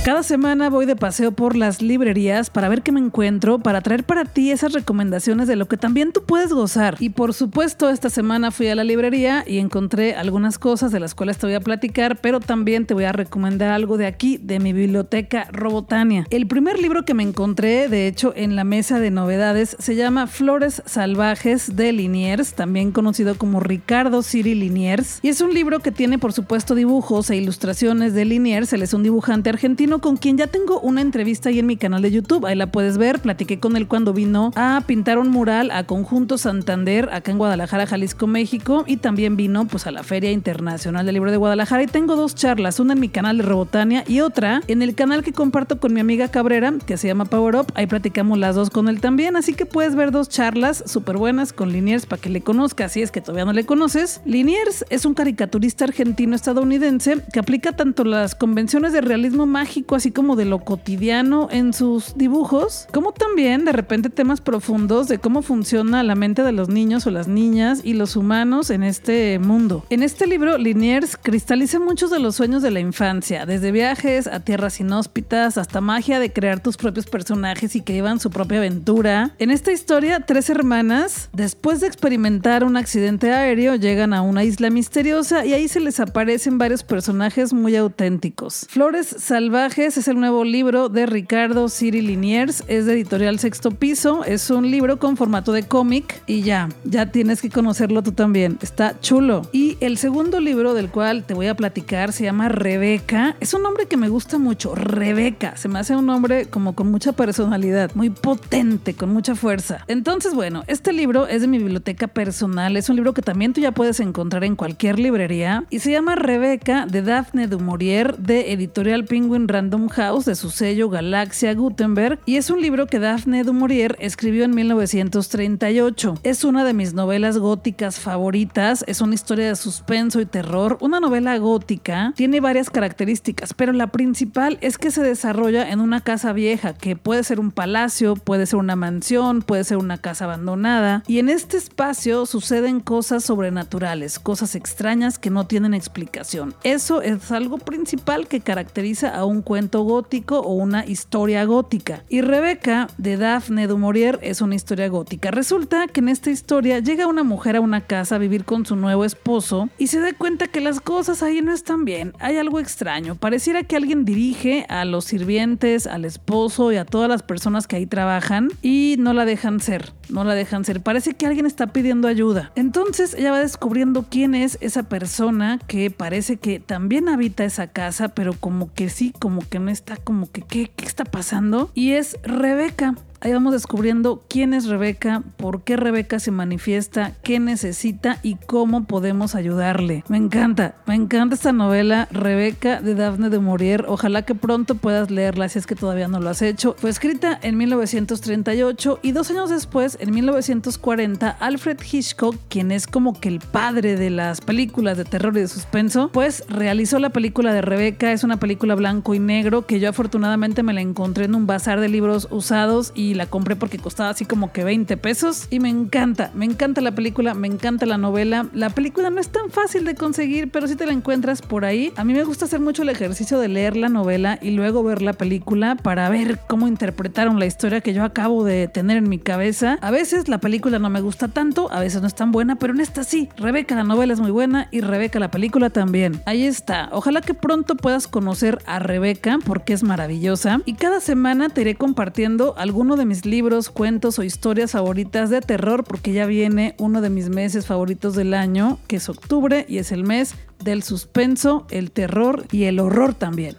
Cada 0.03 0.23
semana 0.23 0.71
voy 0.71 0.87
de 0.87 0.95
paseo 0.95 1.31
por 1.31 1.55
las 1.55 1.83
librerías 1.83 2.49
para 2.49 2.67
ver 2.69 2.81
qué 2.81 2.91
me 2.91 2.99
encuentro, 2.99 3.59
para 3.59 3.81
traer 3.81 4.03
para 4.03 4.25
ti 4.25 4.49
esas 4.49 4.73
recomendaciones 4.73 5.47
de 5.47 5.55
lo 5.55 5.67
que 5.67 5.77
también 5.77 6.11
tú 6.11 6.23
puedes 6.23 6.51
gozar. 6.51 6.97
Y 6.99 7.09
por 7.09 7.35
supuesto, 7.35 7.87
esta 7.87 8.09
semana 8.09 8.49
fui 8.49 8.67
a 8.69 8.73
la 8.73 8.83
librería 8.83 9.43
y 9.45 9.59
encontré 9.59 10.15
algunas 10.15 10.57
cosas 10.57 10.91
de 10.91 10.99
las 10.99 11.13
cuales 11.13 11.37
te 11.37 11.45
voy 11.45 11.53
a 11.53 11.59
platicar, 11.59 12.19
pero 12.19 12.39
también 12.39 12.87
te 12.87 12.95
voy 12.95 13.03
a 13.03 13.11
recomendar 13.11 13.69
algo 13.69 13.97
de 13.97 14.07
aquí, 14.07 14.39
de 14.41 14.59
mi 14.59 14.73
biblioteca 14.73 15.47
Robotania. 15.51 16.25
El 16.31 16.47
primer 16.47 16.79
libro 16.79 17.05
que 17.05 17.13
me 17.13 17.21
encontré, 17.21 17.87
de 17.87 18.07
hecho, 18.07 18.33
en 18.35 18.55
la 18.55 18.63
mesa 18.63 18.99
de 18.99 19.11
novedades, 19.11 19.75
se 19.77 19.95
llama 19.95 20.25
Flores 20.25 20.81
Salvajes 20.87 21.75
de 21.75 21.93
Liniers, 21.93 22.55
también 22.55 22.91
conocido 22.91 23.37
como 23.37 23.59
Ricardo 23.59 24.23
Siri 24.23 24.55
Liniers. 24.55 25.19
Y 25.21 25.29
es 25.29 25.41
un 25.41 25.53
libro 25.53 25.79
que 25.79 25.91
tiene, 25.91 26.17
por 26.17 26.33
supuesto, 26.33 26.73
dibujos 26.73 27.29
e 27.29 27.35
ilustraciones 27.35 28.15
de 28.15 28.25
Liniers. 28.25 28.73
Él 28.73 28.81
es 28.81 28.95
un 28.95 29.03
dibujante 29.03 29.51
argentino 29.51 29.90
con 29.99 30.17
quien 30.17 30.37
ya 30.37 30.47
tengo 30.47 30.79
una 30.79 31.01
entrevista 31.01 31.49
ahí 31.49 31.59
en 31.59 31.65
mi 31.65 31.77
canal 31.77 32.01
de 32.01 32.11
YouTube. 32.11 32.45
Ahí 32.45 32.55
la 32.55 32.67
puedes 32.67 32.97
ver. 32.97 33.19
Platiqué 33.19 33.59
con 33.59 33.75
él 33.75 33.87
cuando 33.87 34.13
vino 34.13 34.51
a 34.55 34.83
pintar 34.85 35.17
un 35.17 35.29
mural 35.29 35.71
a 35.71 35.85
Conjunto 35.85 36.37
Santander, 36.37 37.09
acá 37.11 37.31
en 37.31 37.37
Guadalajara, 37.37 37.87
Jalisco, 37.87 38.27
México. 38.27 38.83
Y 38.87 38.97
también 38.97 39.35
vino 39.35 39.67
pues 39.67 39.87
a 39.87 39.91
la 39.91 40.03
Feria 40.03 40.31
Internacional 40.31 41.05
del 41.05 41.13
Libro 41.13 41.31
de 41.31 41.37
Guadalajara. 41.37 41.83
Y 41.83 41.87
tengo 41.87 42.15
dos 42.15 42.35
charlas, 42.35 42.79
una 42.79 42.93
en 42.93 42.99
mi 42.99 43.09
canal 43.09 43.37
de 43.37 43.43
Robotania 43.43 44.03
y 44.07 44.21
otra 44.21 44.61
en 44.67 44.81
el 44.81 44.95
canal 44.95 45.23
que 45.23 45.33
comparto 45.33 45.79
con 45.79 45.93
mi 45.93 45.99
amiga 45.99 46.27
Cabrera, 46.29 46.73
que 46.85 46.97
se 46.97 47.07
llama 47.07 47.25
Power 47.25 47.55
Up. 47.55 47.67
Ahí 47.75 47.87
platicamos 47.87 48.37
las 48.37 48.55
dos 48.55 48.69
con 48.69 48.87
él 48.87 49.01
también. 49.01 49.35
Así 49.35 49.53
que 49.53 49.65
puedes 49.65 49.95
ver 49.95 50.11
dos 50.11 50.29
charlas 50.29 50.83
súper 50.85 51.17
buenas 51.17 51.53
con 51.53 51.71
Liniers 51.71 52.05
para 52.05 52.21
que 52.21 52.29
le 52.29 52.41
conozcas, 52.41 52.93
si 52.93 53.01
es 53.01 53.11
que 53.11 53.21
todavía 53.21 53.45
no 53.45 53.53
le 53.53 53.65
conoces. 53.65 54.21
Liniers 54.25 54.85
es 54.89 55.05
un 55.05 55.13
caricaturista 55.13 55.85
argentino-estadounidense 55.85 57.21
que 57.33 57.39
aplica 57.39 57.73
tanto 57.73 58.03
las 58.03 58.35
convenciones 58.35 58.93
de 58.93 59.01
realismo 59.01 59.45
mágico 59.45 59.80
así 59.89 60.11
como 60.11 60.35
de 60.35 60.45
lo 60.45 60.59
cotidiano 60.59 61.47
en 61.51 61.73
sus 61.73 62.15
dibujos, 62.15 62.87
como 62.93 63.11
también 63.11 63.65
de 63.65 63.71
repente 63.71 64.09
temas 64.09 64.41
profundos 64.41 65.07
de 65.07 65.17
cómo 65.17 65.41
funciona 65.41 66.03
la 66.03 66.15
mente 66.15 66.43
de 66.43 66.51
los 66.51 66.69
niños 66.69 67.05
o 67.07 67.11
las 67.11 67.27
niñas 67.27 67.81
y 67.83 67.93
los 67.93 68.15
humanos 68.15 68.69
en 68.69 68.83
este 68.83 69.39
mundo. 69.39 69.85
En 69.89 70.03
este 70.03 70.27
libro, 70.27 70.57
Liniers 70.57 71.17
cristaliza 71.17 71.79
muchos 71.79 72.11
de 72.11 72.19
los 72.19 72.35
sueños 72.35 72.61
de 72.61 72.71
la 72.71 72.79
infancia, 72.79 73.45
desde 73.45 73.71
viajes 73.71 74.27
a 74.27 74.39
tierras 74.39 74.79
inhóspitas 74.79 75.57
hasta 75.57 75.81
magia 75.81 76.19
de 76.19 76.31
crear 76.31 76.61
tus 76.61 76.77
propios 76.77 77.05
personajes 77.05 77.75
y 77.75 77.81
que 77.81 77.93
llevan 77.93 78.19
su 78.19 78.29
propia 78.29 78.59
aventura. 78.59 79.31
En 79.39 79.51
esta 79.51 79.71
historia, 79.71 80.19
tres 80.21 80.49
hermanas, 80.49 81.29
después 81.33 81.79
de 81.81 81.87
experimentar 81.87 82.63
un 82.63 82.77
accidente 82.77 83.31
aéreo, 83.31 83.75
llegan 83.75 84.13
a 84.13 84.21
una 84.21 84.43
isla 84.43 84.69
misteriosa 84.69 85.45
y 85.45 85.53
ahí 85.53 85.67
se 85.67 85.79
les 85.79 85.99
aparecen 85.99 86.57
varios 86.57 86.83
personajes 86.83 87.53
muy 87.53 87.75
auténticos. 87.75 88.67
Flores 88.69 89.07
salvajes 89.19 89.70
es 89.77 90.07
el 90.09 90.19
nuevo 90.19 90.43
libro 90.43 90.89
de 90.89 91.05
Ricardo 91.05 91.69
Ciri 91.69 92.01
Liniers. 92.01 92.63
Es 92.67 92.85
de 92.85 92.93
editorial 92.93 93.39
Sexto 93.39 93.71
Piso. 93.71 94.25
Es 94.25 94.49
un 94.49 94.69
libro 94.69 94.99
con 94.99 95.15
formato 95.15 95.53
de 95.53 95.63
cómic 95.63 96.21
y 96.27 96.41
ya, 96.41 96.67
ya 96.83 97.11
tienes 97.11 97.41
que 97.41 97.49
conocerlo 97.49 98.03
tú 98.03 98.11
también. 98.11 98.57
Está 98.61 98.99
chulo. 98.99 99.43
Y 99.53 99.77
el 99.79 99.97
segundo 99.97 100.41
libro 100.41 100.73
del 100.73 100.89
cual 100.89 101.23
te 101.23 101.33
voy 101.33 101.47
a 101.47 101.55
platicar 101.55 102.11
se 102.11 102.25
llama 102.25 102.49
Rebeca. 102.49 103.37
Es 103.39 103.53
un 103.53 103.63
nombre 103.63 103.85
que 103.85 103.95
me 103.95 104.09
gusta 104.09 104.37
mucho. 104.37 104.75
Rebeca. 104.75 105.55
Se 105.55 105.69
me 105.69 105.79
hace 105.79 105.95
un 105.95 106.05
nombre 106.05 106.47
como 106.47 106.75
con 106.75 106.91
mucha 106.91 107.13
personalidad, 107.13 107.91
muy 107.95 108.09
potente, 108.09 108.93
con 108.93 109.13
mucha 109.13 109.35
fuerza. 109.35 109.85
Entonces, 109.87 110.33
bueno, 110.33 110.63
este 110.67 110.91
libro 110.91 111.27
es 111.27 111.41
de 111.41 111.47
mi 111.47 111.59
biblioteca 111.59 112.07
personal. 112.07 112.75
Es 112.75 112.89
un 112.89 112.97
libro 112.97 113.13
que 113.13 113.21
también 113.21 113.53
tú 113.53 113.61
ya 113.61 113.71
puedes 113.71 114.01
encontrar 114.01 114.43
en 114.43 114.57
cualquier 114.57 114.99
librería 114.99 115.63
y 115.69 115.79
se 115.79 115.91
llama 115.91 116.15
Rebeca 116.15 116.85
de 116.85 117.01
Daphne 117.01 117.47
du 117.47 117.59
Maurier 117.59 118.17
de 118.17 118.51
editorial 118.51 119.05
Penguin 119.05 119.47
Random 119.47 119.60
House 119.69 120.25
de 120.25 120.35
su 120.35 120.49
sello 120.49 120.89
Galaxia 120.89 121.53
Gutenberg 121.53 122.19
y 122.25 122.37
es 122.37 122.49
un 122.49 122.61
libro 122.61 122.87
que 122.87 122.97
Daphne 122.97 123.43
du 123.43 123.53
Maurier 123.53 123.95
escribió 123.99 124.43
en 124.43 124.55
1938. 124.55 126.15
Es 126.23 126.43
una 126.43 126.63
de 126.63 126.73
mis 126.73 126.93
novelas 126.93 127.37
góticas 127.37 127.99
favoritas, 127.99 128.83
es 128.87 129.01
una 129.01 129.13
historia 129.13 129.47
de 129.47 129.55
suspenso 129.55 130.19
y 130.19 130.25
terror, 130.25 130.77
una 130.81 130.99
novela 130.99 131.37
gótica, 131.37 132.13
tiene 132.15 132.39
varias 132.39 132.71
características, 132.71 133.53
pero 133.53 133.71
la 133.71 133.87
principal 133.87 134.57
es 134.61 134.79
que 134.79 134.89
se 134.89 135.03
desarrolla 135.03 135.69
en 135.69 135.79
una 135.79 136.01
casa 136.01 136.33
vieja, 136.33 136.73
que 136.73 136.95
puede 136.95 137.23
ser 137.23 137.39
un 137.39 137.51
palacio, 137.51 138.15
puede 138.15 138.47
ser 138.47 138.57
una 138.57 138.75
mansión, 138.75 139.43
puede 139.43 139.63
ser 139.63 139.77
una 139.77 139.99
casa 139.99 140.25
abandonada, 140.25 141.03
y 141.05 141.19
en 141.19 141.29
este 141.29 141.57
espacio 141.57 142.25
suceden 142.25 142.79
cosas 142.79 143.23
sobrenaturales, 143.23 144.17
cosas 144.17 144.55
extrañas 144.55 145.19
que 145.19 145.29
no 145.29 145.45
tienen 145.45 145.75
explicación. 145.75 146.55
Eso 146.63 147.03
es 147.03 147.31
algo 147.31 147.59
principal 147.59 148.27
que 148.27 148.41
caracteriza 148.41 149.09
a 149.09 149.25
un 149.25 149.43
cuento 149.51 149.81
gótico 149.81 150.39
o 150.39 150.53
una 150.53 150.85
historia 150.85 151.43
gótica. 151.43 152.05
Y 152.07 152.21
Rebeca, 152.21 152.87
de 152.97 153.17
Daphne 153.17 153.67
du 153.67 153.77
Maurier, 153.77 154.17
es 154.21 154.39
una 154.39 154.55
historia 154.55 154.87
gótica. 154.87 155.29
Resulta 155.29 155.87
que 155.87 155.99
en 155.99 156.07
esta 156.07 156.29
historia 156.29 156.79
llega 156.79 157.05
una 157.05 157.23
mujer 157.23 157.57
a 157.57 157.59
una 157.59 157.81
casa 157.81 158.15
a 158.15 158.17
vivir 158.17 158.45
con 158.45 158.65
su 158.65 158.77
nuevo 158.77 159.03
esposo 159.03 159.67
y 159.77 159.87
se 159.87 159.99
da 159.99 160.13
cuenta 160.13 160.47
que 160.47 160.61
las 160.61 160.79
cosas 160.79 161.21
ahí 161.21 161.41
no 161.41 161.51
están 161.51 161.83
bien. 161.83 162.13
Hay 162.19 162.37
algo 162.37 162.61
extraño. 162.61 163.15
Pareciera 163.15 163.63
que 163.63 163.75
alguien 163.75 164.05
dirige 164.05 164.65
a 164.69 164.85
los 164.85 165.03
sirvientes, 165.03 165.85
al 165.85 166.05
esposo 166.05 166.71
y 166.71 166.77
a 166.77 166.85
todas 166.85 167.09
las 167.09 167.21
personas 167.21 167.67
que 167.67 167.75
ahí 167.75 167.85
trabajan 167.85 168.47
y 168.61 168.95
no 168.99 169.11
la 169.11 169.25
dejan 169.25 169.59
ser. 169.59 169.91
No 170.07 170.23
la 170.23 170.33
dejan 170.33 170.63
ser. 170.63 170.79
Parece 170.81 171.13
que 171.13 171.25
alguien 171.25 171.45
está 171.45 171.67
pidiendo 171.67 172.07
ayuda. 172.07 172.53
Entonces 172.55 173.15
ella 173.15 173.31
va 173.31 173.39
descubriendo 173.39 174.05
quién 174.09 174.33
es 174.33 174.57
esa 174.61 174.83
persona 174.83 175.59
que 175.67 175.91
parece 175.91 176.37
que 176.37 176.61
también 176.61 177.09
habita 177.09 177.43
esa 177.43 177.67
casa, 177.67 178.09
pero 178.09 178.31
como 178.33 178.73
que 178.73 178.89
sí, 178.89 179.13
como 179.19 179.40
que 179.43 179.59
no 179.59 179.69
está 179.71 179.97
como 179.97 180.31
que, 180.31 180.41
¿qué, 180.41 180.71
qué 180.75 180.85
está 180.85 181.05
pasando? 181.05 181.71
Y 181.73 181.93
es 181.93 182.17
Rebeca. 182.23 182.95
Ahí 183.23 183.33
vamos 183.33 183.53
descubriendo 183.53 184.23
quién 184.27 184.55
es 184.55 184.65
Rebeca, 184.65 185.21
por 185.37 185.61
qué 185.61 185.77
Rebeca 185.77 186.19
se 186.19 186.31
manifiesta, 186.31 187.13
qué 187.21 187.39
necesita 187.39 188.17
y 188.23 188.33
cómo 188.33 188.85
podemos 188.85 189.35
ayudarle. 189.35 190.03
Me 190.09 190.17
encanta, 190.17 190.73
me 190.87 190.95
encanta 190.95 191.35
esta 191.35 191.51
novela 191.51 192.07
Rebeca 192.09 192.81
de 192.81 192.95
Daphne 192.95 193.29
de 193.29 193.39
Maurier. 193.39 193.85
Ojalá 193.87 194.23
que 194.23 194.33
pronto 194.33 194.73
puedas 194.73 195.11
leerla 195.11 195.49
si 195.49 195.59
es 195.59 195.67
que 195.67 195.75
todavía 195.75 196.07
no 196.07 196.19
lo 196.19 196.31
has 196.31 196.41
hecho. 196.41 196.75
Fue 196.79 196.89
escrita 196.89 197.37
en 197.43 197.57
1938 197.57 198.99
y 199.03 199.11
dos 199.11 199.29
años 199.29 199.51
después, 199.51 199.99
en 200.01 200.15
1940, 200.15 201.29
Alfred 201.29 201.77
Hitchcock, 201.79 202.35
quien 202.49 202.71
es 202.71 202.87
como 202.87 203.19
que 203.19 203.29
el 203.29 203.39
padre 203.39 203.97
de 203.97 204.09
las 204.09 204.41
películas 204.41 204.97
de 204.97 205.05
terror 205.05 205.37
y 205.37 205.41
de 205.41 205.47
suspenso, 205.47 206.09
pues 206.11 206.43
realizó 206.49 206.97
la 206.97 207.11
película 207.11 207.53
de 207.53 207.61
Rebeca. 207.61 208.11
Es 208.11 208.23
una 208.23 208.37
película 208.37 208.73
blanco 208.73 209.13
y 209.13 209.19
negro 209.19 209.67
que 209.67 209.79
yo 209.79 209.89
afortunadamente 209.89 210.63
me 210.63 210.73
la 210.73 210.81
encontré 210.81 211.25
en 211.25 211.35
un 211.35 211.45
bazar 211.45 211.79
de 211.79 211.87
libros 211.87 212.27
usados 212.31 212.91
y 212.95 213.10
la 213.13 213.27
compré 213.27 213.55
porque 213.55 213.77
costaba 213.77 214.09
así 214.09 214.25
como 214.25 214.51
que 214.51 214.63
20 214.63 214.97
pesos 214.97 215.47
y 215.49 215.59
me 215.59 215.69
encanta, 215.69 216.31
me 216.33 216.45
encanta 216.45 216.81
la 216.81 216.91
película, 216.91 217.33
me 217.33 217.47
encanta 217.47 217.85
la 217.85 217.97
novela. 217.97 218.47
La 218.53 218.69
película 218.69 219.09
no 219.09 219.19
es 219.19 219.29
tan 219.29 219.49
fácil 219.49 219.85
de 219.85 219.95
conseguir, 219.95 220.51
pero 220.51 220.67
si 220.67 220.75
te 220.75 220.85
la 220.85 220.93
encuentras 220.93 221.41
por 221.41 221.65
ahí. 221.65 221.91
A 221.95 222.03
mí 222.03 222.13
me 222.13 222.23
gusta 222.23 222.45
hacer 222.45 222.59
mucho 222.59 222.83
el 222.83 222.89
ejercicio 222.89 223.39
de 223.39 223.47
leer 223.47 223.75
la 223.75 223.89
novela 223.89 224.39
y 224.41 224.51
luego 224.51 224.83
ver 224.83 225.01
la 225.01 225.13
película 225.13 225.75
para 225.75 226.09
ver 226.09 226.39
cómo 226.47 226.67
interpretaron 226.67 227.39
la 227.39 227.45
historia 227.45 227.81
que 227.81 227.93
yo 227.93 228.03
acabo 228.03 228.43
de 228.43 228.67
tener 228.67 228.97
en 228.97 229.09
mi 229.09 229.19
cabeza. 229.19 229.77
A 229.81 229.91
veces 229.91 230.27
la 230.27 230.39
película 230.39 230.79
no 230.79 230.89
me 230.89 231.01
gusta 231.01 231.27
tanto, 231.27 231.71
a 231.71 231.79
veces 231.79 232.01
no 232.01 232.07
es 232.07 232.15
tan 232.15 232.31
buena, 232.31 232.55
pero 232.57 232.73
en 232.73 232.79
esta 232.79 233.03
sí. 233.03 233.29
Rebeca 233.37 233.75
la 233.75 233.83
novela 233.83 234.13
es 234.13 234.19
muy 234.19 234.31
buena 234.31 234.67
y 234.71 234.81
Rebeca 234.81 235.19
la 235.19 235.31
película 235.31 235.69
también. 235.69 236.21
Ahí 236.25 236.45
está. 236.45 236.89
Ojalá 236.91 237.21
que 237.21 237.33
pronto 237.33 237.75
puedas 237.75 238.07
conocer 238.07 238.59
a 238.65 238.79
Rebeca 238.79 239.39
porque 239.45 239.73
es 239.73 239.83
maravillosa 239.83 240.61
y 240.65 240.73
cada 240.73 240.99
semana 240.99 241.49
te 241.49 241.61
iré 241.61 241.75
compartiendo 241.75 242.55
alguno 242.57 242.95
de 242.95 243.00
mis 243.05 243.25
libros, 243.25 243.69
cuentos 243.69 244.19
o 244.19 244.23
historias 244.23 244.71
favoritas 244.71 245.29
de 245.29 245.41
terror 245.41 245.83
porque 245.83 246.13
ya 246.13 246.25
viene 246.25 246.75
uno 246.77 247.01
de 247.01 247.09
mis 247.09 247.29
meses 247.29 247.65
favoritos 247.65 248.15
del 248.15 248.33
año, 248.33 248.79
que 248.87 248.97
es 248.97 249.09
octubre 249.09 249.65
y 249.67 249.77
es 249.77 249.91
el 249.91 250.03
mes 250.03 250.35
del 250.63 250.83
suspenso, 250.83 251.65
el 251.69 251.91
terror 251.91 252.45
y 252.51 252.63
el 252.63 252.79
horror 252.79 253.13
también. 253.13 253.55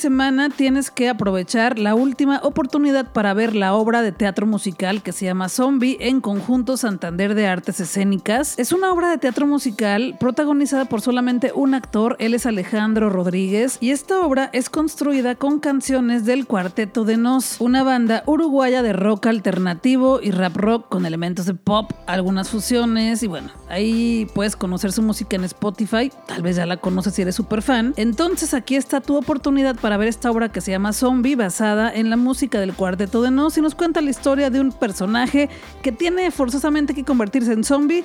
Semana 0.00 0.48
tienes 0.50 0.90
que 0.90 1.08
aprovechar 1.08 1.78
la 1.78 1.94
última 1.94 2.40
oportunidad 2.42 3.12
para 3.12 3.34
ver 3.34 3.54
la 3.54 3.74
obra 3.74 4.02
de 4.02 4.12
teatro 4.12 4.46
musical 4.46 5.02
que 5.02 5.12
se 5.12 5.26
llama 5.26 5.48
Zombie 5.48 5.96
en 6.00 6.20
Conjunto 6.20 6.76
Santander 6.76 7.34
de 7.34 7.46
Artes 7.46 7.80
Escénicas. 7.80 8.58
Es 8.58 8.72
una 8.72 8.92
obra 8.92 9.10
de 9.10 9.18
teatro 9.18 9.46
musical 9.46 10.16
protagonizada 10.20 10.84
por 10.84 11.00
solamente 11.00 11.52
un 11.54 11.74
actor, 11.74 12.16
él 12.18 12.34
es 12.34 12.46
Alejandro 12.46 13.10
Rodríguez, 13.10 13.78
y 13.80 13.90
esta 13.90 14.20
obra 14.20 14.50
es 14.52 14.70
construida 14.70 15.34
con 15.34 15.58
canciones 15.58 16.24
del 16.24 16.46
Cuarteto 16.46 17.04
de 17.04 17.16
Nos, 17.16 17.60
una 17.60 17.82
banda 17.82 18.22
uruguaya 18.26 18.82
de 18.82 18.92
rock 18.92 19.26
alternativo 19.26 20.20
y 20.22 20.30
rap 20.30 20.56
rock 20.56 20.88
con 20.88 21.06
elementos 21.06 21.46
de 21.46 21.54
pop, 21.54 21.92
algunas 22.06 22.50
fusiones, 22.50 23.22
y 23.22 23.26
bueno, 23.26 23.50
ahí 23.68 24.26
puedes 24.34 24.56
conocer 24.56 24.92
su 24.92 25.02
música 25.02 25.36
en 25.36 25.44
Spotify, 25.44 26.12
tal 26.26 26.42
vez 26.42 26.56
ya 26.56 26.66
la 26.66 26.76
conoces 26.76 27.14
si 27.14 27.22
eres 27.22 27.34
súper 27.34 27.62
fan. 27.62 27.94
Entonces 27.96 28.54
aquí 28.54 28.76
está 28.76 29.00
tu 29.00 29.16
oportunidad 29.16 29.40
oportunidad 29.40 29.76
para 29.90 29.98
ver 29.98 30.06
esta 30.06 30.30
obra 30.30 30.50
que 30.50 30.60
se 30.60 30.70
llama 30.70 30.92
Zombie, 30.92 31.34
basada 31.34 31.92
en 31.92 32.10
la 32.10 32.16
música 32.16 32.60
del 32.60 32.74
Cuarteto 32.74 33.22
de 33.22 33.32
Nos 33.32 33.58
y 33.58 33.60
nos 33.60 33.74
cuenta 33.74 34.00
la 34.00 34.10
historia 34.10 34.48
de 34.48 34.60
un 34.60 34.70
personaje 34.70 35.48
que 35.82 35.90
tiene 35.90 36.30
forzosamente 36.30 36.94
que 36.94 37.02
convertirse 37.02 37.52
en 37.52 37.64
zombie 37.64 38.04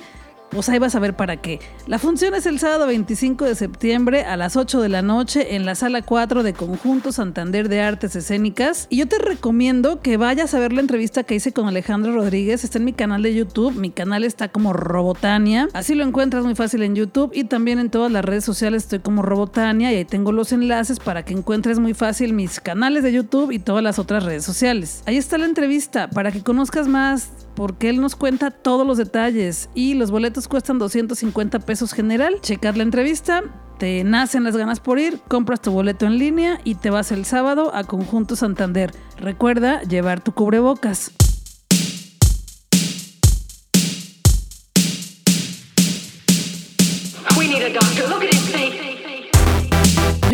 pues 0.50 0.68
ahí 0.68 0.78
vas 0.78 0.94
a 0.94 1.00
ver 1.00 1.14
para 1.14 1.36
qué. 1.38 1.60
La 1.86 1.98
función 1.98 2.34
es 2.34 2.46
el 2.46 2.58
sábado 2.58 2.86
25 2.86 3.44
de 3.44 3.54
septiembre 3.54 4.24
a 4.24 4.36
las 4.36 4.56
8 4.56 4.80
de 4.80 4.88
la 4.88 5.02
noche 5.02 5.56
en 5.56 5.66
la 5.66 5.74
sala 5.74 6.02
4 6.02 6.42
de 6.42 6.52
Conjunto 6.52 7.12
Santander 7.12 7.68
de 7.68 7.80
Artes 7.80 8.16
Escénicas. 8.16 8.86
Y 8.90 8.98
yo 8.98 9.08
te 9.08 9.18
recomiendo 9.18 10.00
que 10.00 10.16
vayas 10.16 10.54
a 10.54 10.58
ver 10.58 10.72
la 10.72 10.80
entrevista 10.80 11.24
que 11.24 11.34
hice 11.34 11.52
con 11.52 11.66
Alejandro 11.68 12.14
Rodríguez. 12.14 12.64
Está 12.64 12.78
en 12.78 12.84
mi 12.84 12.92
canal 12.92 13.22
de 13.22 13.34
YouTube. 13.34 13.74
Mi 13.74 13.90
canal 13.90 14.24
está 14.24 14.48
como 14.48 14.72
Robotania. 14.72 15.68
Así 15.72 15.94
lo 15.94 16.04
encuentras 16.04 16.44
muy 16.44 16.54
fácil 16.54 16.82
en 16.82 16.94
YouTube 16.94 17.30
y 17.34 17.44
también 17.44 17.78
en 17.78 17.90
todas 17.90 18.10
las 18.10 18.24
redes 18.24 18.44
sociales 18.44 18.84
estoy 18.84 19.00
como 19.00 19.22
Robotania 19.22 19.92
y 19.92 19.96
ahí 19.96 20.04
tengo 20.04 20.32
los 20.32 20.52
enlaces 20.52 21.00
para 21.00 21.24
que 21.24 21.34
encuentres 21.34 21.78
muy 21.78 21.94
fácil 21.94 22.32
mis 22.32 22.60
canales 22.60 23.02
de 23.02 23.12
YouTube 23.12 23.50
y 23.50 23.58
todas 23.58 23.82
las 23.82 23.98
otras 23.98 24.24
redes 24.24 24.44
sociales. 24.44 25.02
Ahí 25.06 25.16
está 25.16 25.38
la 25.38 25.46
entrevista 25.46 26.08
para 26.10 26.32
que 26.32 26.42
conozcas 26.42 26.88
más 26.88 27.45
porque 27.56 27.88
él 27.88 28.00
nos 28.00 28.14
cuenta 28.14 28.52
todos 28.52 28.86
los 28.86 28.98
detalles 28.98 29.68
y 29.74 29.94
los 29.94 30.12
boletos 30.12 30.46
cuestan 30.46 30.78
250 30.78 31.58
pesos 31.60 31.92
general. 31.92 32.40
Checad 32.42 32.76
la 32.76 32.84
entrevista, 32.84 33.42
te 33.78 34.04
nacen 34.04 34.44
las 34.44 34.56
ganas 34.56 34.78
por 34.78 35.00
ir, 35.00 35.20
compras 35.26 35.60
tu 35.60 35.72
boleto 35.72 36.06
en 36.06 36.18
línea 36.18 36.60
y 36.62 36.76
te 36.76 36.90
vas 36.90 37.10
el 37.10 37.24
sábado 37.24 37.74
a 37.74 37.82
Conjunto 37.82 38.36
Santander. 38.36 38.92
Recuerda 39.18 39.82
llevar 39.82 40.20
tu 40.20 40.32
cubrebocas. 40.32 41.10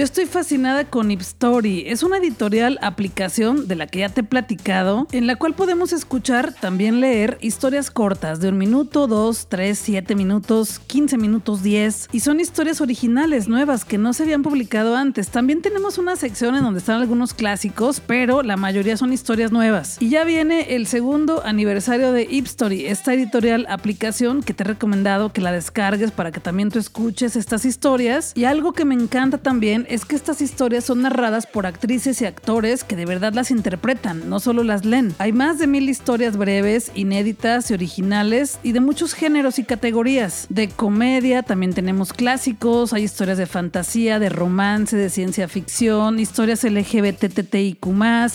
Yo 0.02 0.06
estoy 0.06 0.26
fascinada 0.26 0.90
con 0.90 1.12
Ipstory. 1.12 1.84
Es 1.86 2.02
una 2.02 2.16
editorial 2.16 2.76
aplicación 2.82 3.68
de 3.68 3.76
la 3.76 3.86
que 3.86 4.00
ya 4.00 4.08
te 4.08 4.22
he 4.22 4.24
platicado, 4.24 5.06
en 5.12 5.28
la 5.28 5.36
cual 5.36 5.54
podemos 5.54 5.92
escuchar, 5.92 6.52
también 6.52 6.98
leer 6.98 7.38
historias 7.40 7.92
cortas 7.92 8.40
de 8.40 8.48
un 8.48 8.58
minuto, 8.58 9.06
dos, 9.06 9.46
tres, 9.48 9.78
siete 9.78 10.16
minutos, 10.16 10.80
quince 10.80 11.18
minutos, 11.18 11.62
diez. 11.62 12.08
Y 12.10 12.18
son 12.18 12.40
historias 12.40 12.80
originales, 12.80 13.46
nuevas, 13.46 13.84
que 13.84 13.96
no 13.96 14.12
se 14.12 14.24
habían 14.24 14.42
publicado 14.42 14.96
antes. 14.96 15.28
También 15.28 15.62
tenemos 15.62 15.98
una 15.98 16.16
sección 16.16 16.56
en 16.56 16.64
donde 16.64 16.80
están 16.80 17.00
algunos 17.00 17.32
clásicos, 17.32 18.00
pero 18.04 18.42
la 18.42 18.56
mayoría 18.56 18.96
son 18.96 19.12
historias 19.12 19.52
nuevas. 19.52 19.98
Y 20.00 20.08
ya 20.08 20.24
viene 20.24 20.74
el 20.74 20.88
segundo 20.88 21.42
aniversario 21.44 22.10
de 22.10 22.26
Ipstory, 22.28 22.86
esta 22.86 23.14
editorial 23.14 23.66
aplicación 23.68 24.42
que 24.42 24.52
te 24.52 24.64
he 24.64 24.66
recomendado 24.66 25.32
que 25.32 25.40
la 25.40 25.52
descargues 25.52 26.10
para 26.10 26.32
que 26.32 26.40
también 26.40 26.72
tú 26.72 26.80
escuches 26.80 27.36
estas 27.36 27.64
historias. 27.64 28.32
Y 28.34 28.46
algo 28.46 28.72
que 28.72 28.84
me 28.84 28.96
encanta 28.96 29.38
también 29.38 29.86
es 29.92 30.06
que 30.06 30.16
estas 30.16 30.40
historias 30.40 30.84
son 30.84 31.02
narradas 31.02 31.46
por 31.46 31.66
actrices 31.66 32.22
y 32.22 32.24
actores 32.24 32.82
que 32.82 32.96
de 32.96 33.04
verdad 33.04 33.34
las 33.34 33.50
interpretan, 33.50 34.30
no 34.30 34.40
solo 34.40 34.62
las 34.62 34.86
leen. 34.86 35.14
Hay 35.18 35.34
más 35.34 35.58
de 35.58 35.66
mil 35.66 35.86
historias 35.86 36.38
breves, 36.38 36.90
inéditas 36.94 37.70
y 37.70 37.74
originales 37.74 38.58
y 38.62 38.72
de 38.72 38.80
muchos 38.80 39.12
géneros 39.12 39.58
y 39.58 39.64
categorías. 39.64 40.46
De 40.48 40.70
comedia 40.70 41.42
también 41.42 41.74
tenemos 41.74 42.14
clásicos, 42.14 42.94
hay 42.94 43.02
historias 43.02 43.36
de 43.36 43.44
fantasía, 43.44 44.18
de 44.18 44.30
romance, 44.30 44.96
de 44.96 45.10
ciencia 45.10 45.46
ficción, 45.46 46.18
historias 46.18 46.64
LGBTTIQ+, 46.64 47.82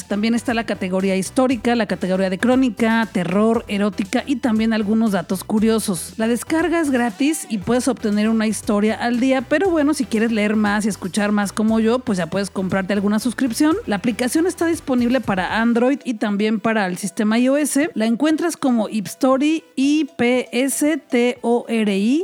también 0.07 0.35
está 0.35 0.53
la 0.53 0.67
categoría 0.67 1.15
histórica, 1.15 1.75
la 1.75 1.87
categoría 1.87 2.29
de 2.29 2.37
crónica, 2.37 3.09
terror, 3.11 3.65
erótica 3.67 4.23
y 4.27 4.35
también 4.35 4.73
algunos 4.73 5.11
datos 5.11 5.43
curiosos. 5.43 6.13
La 6.17 6.27
descarga 6.27 6.79
es 6.79 6.91
gratis 6.91 7.47
y 7.49 7.57
puedes 7.57 7.87
obtener 7.87 8.29
una 8.29 8.45
historia 8.45 8.93
al 8.93 9.19
día, 9.19 9.41
pero 9.41 9.71
bueno, 9.71 9.95
si 9.95 10.05
quieres 10.05 10.31
leer 10.31 10.55
más 10.55 10.85
y 10.85 10.89
escuchar 10.89 11.31
más 11.31 11.46
como 11.51 11.79
yo, 11.79 11.99
pues 11.99 12.17
ya 12.17 12.25
puedes 12.27 12.49
comprarte 12.49 12.93
alguna 12.93 13.19
suscripción. 13.19 13.75
La 13.85 13.97
aplicación 13.97 14.47
está 14.47 14.65
disponible 14.65 15.21
para 15.21 15.61
Android 15.61 15.99
y 16.03 16.15
también 16.15 16.59
para 16.59 16.87
el 16.87 16.97
sistema 16.97 17.39
iOS. 17.39 17.79
La 17.93 18.05
encuentras 18.05 18.57
como 18.57 18.89
Ipstory, 18.89 19.63
I-P-S-T-O-R-I. 19.75 20.47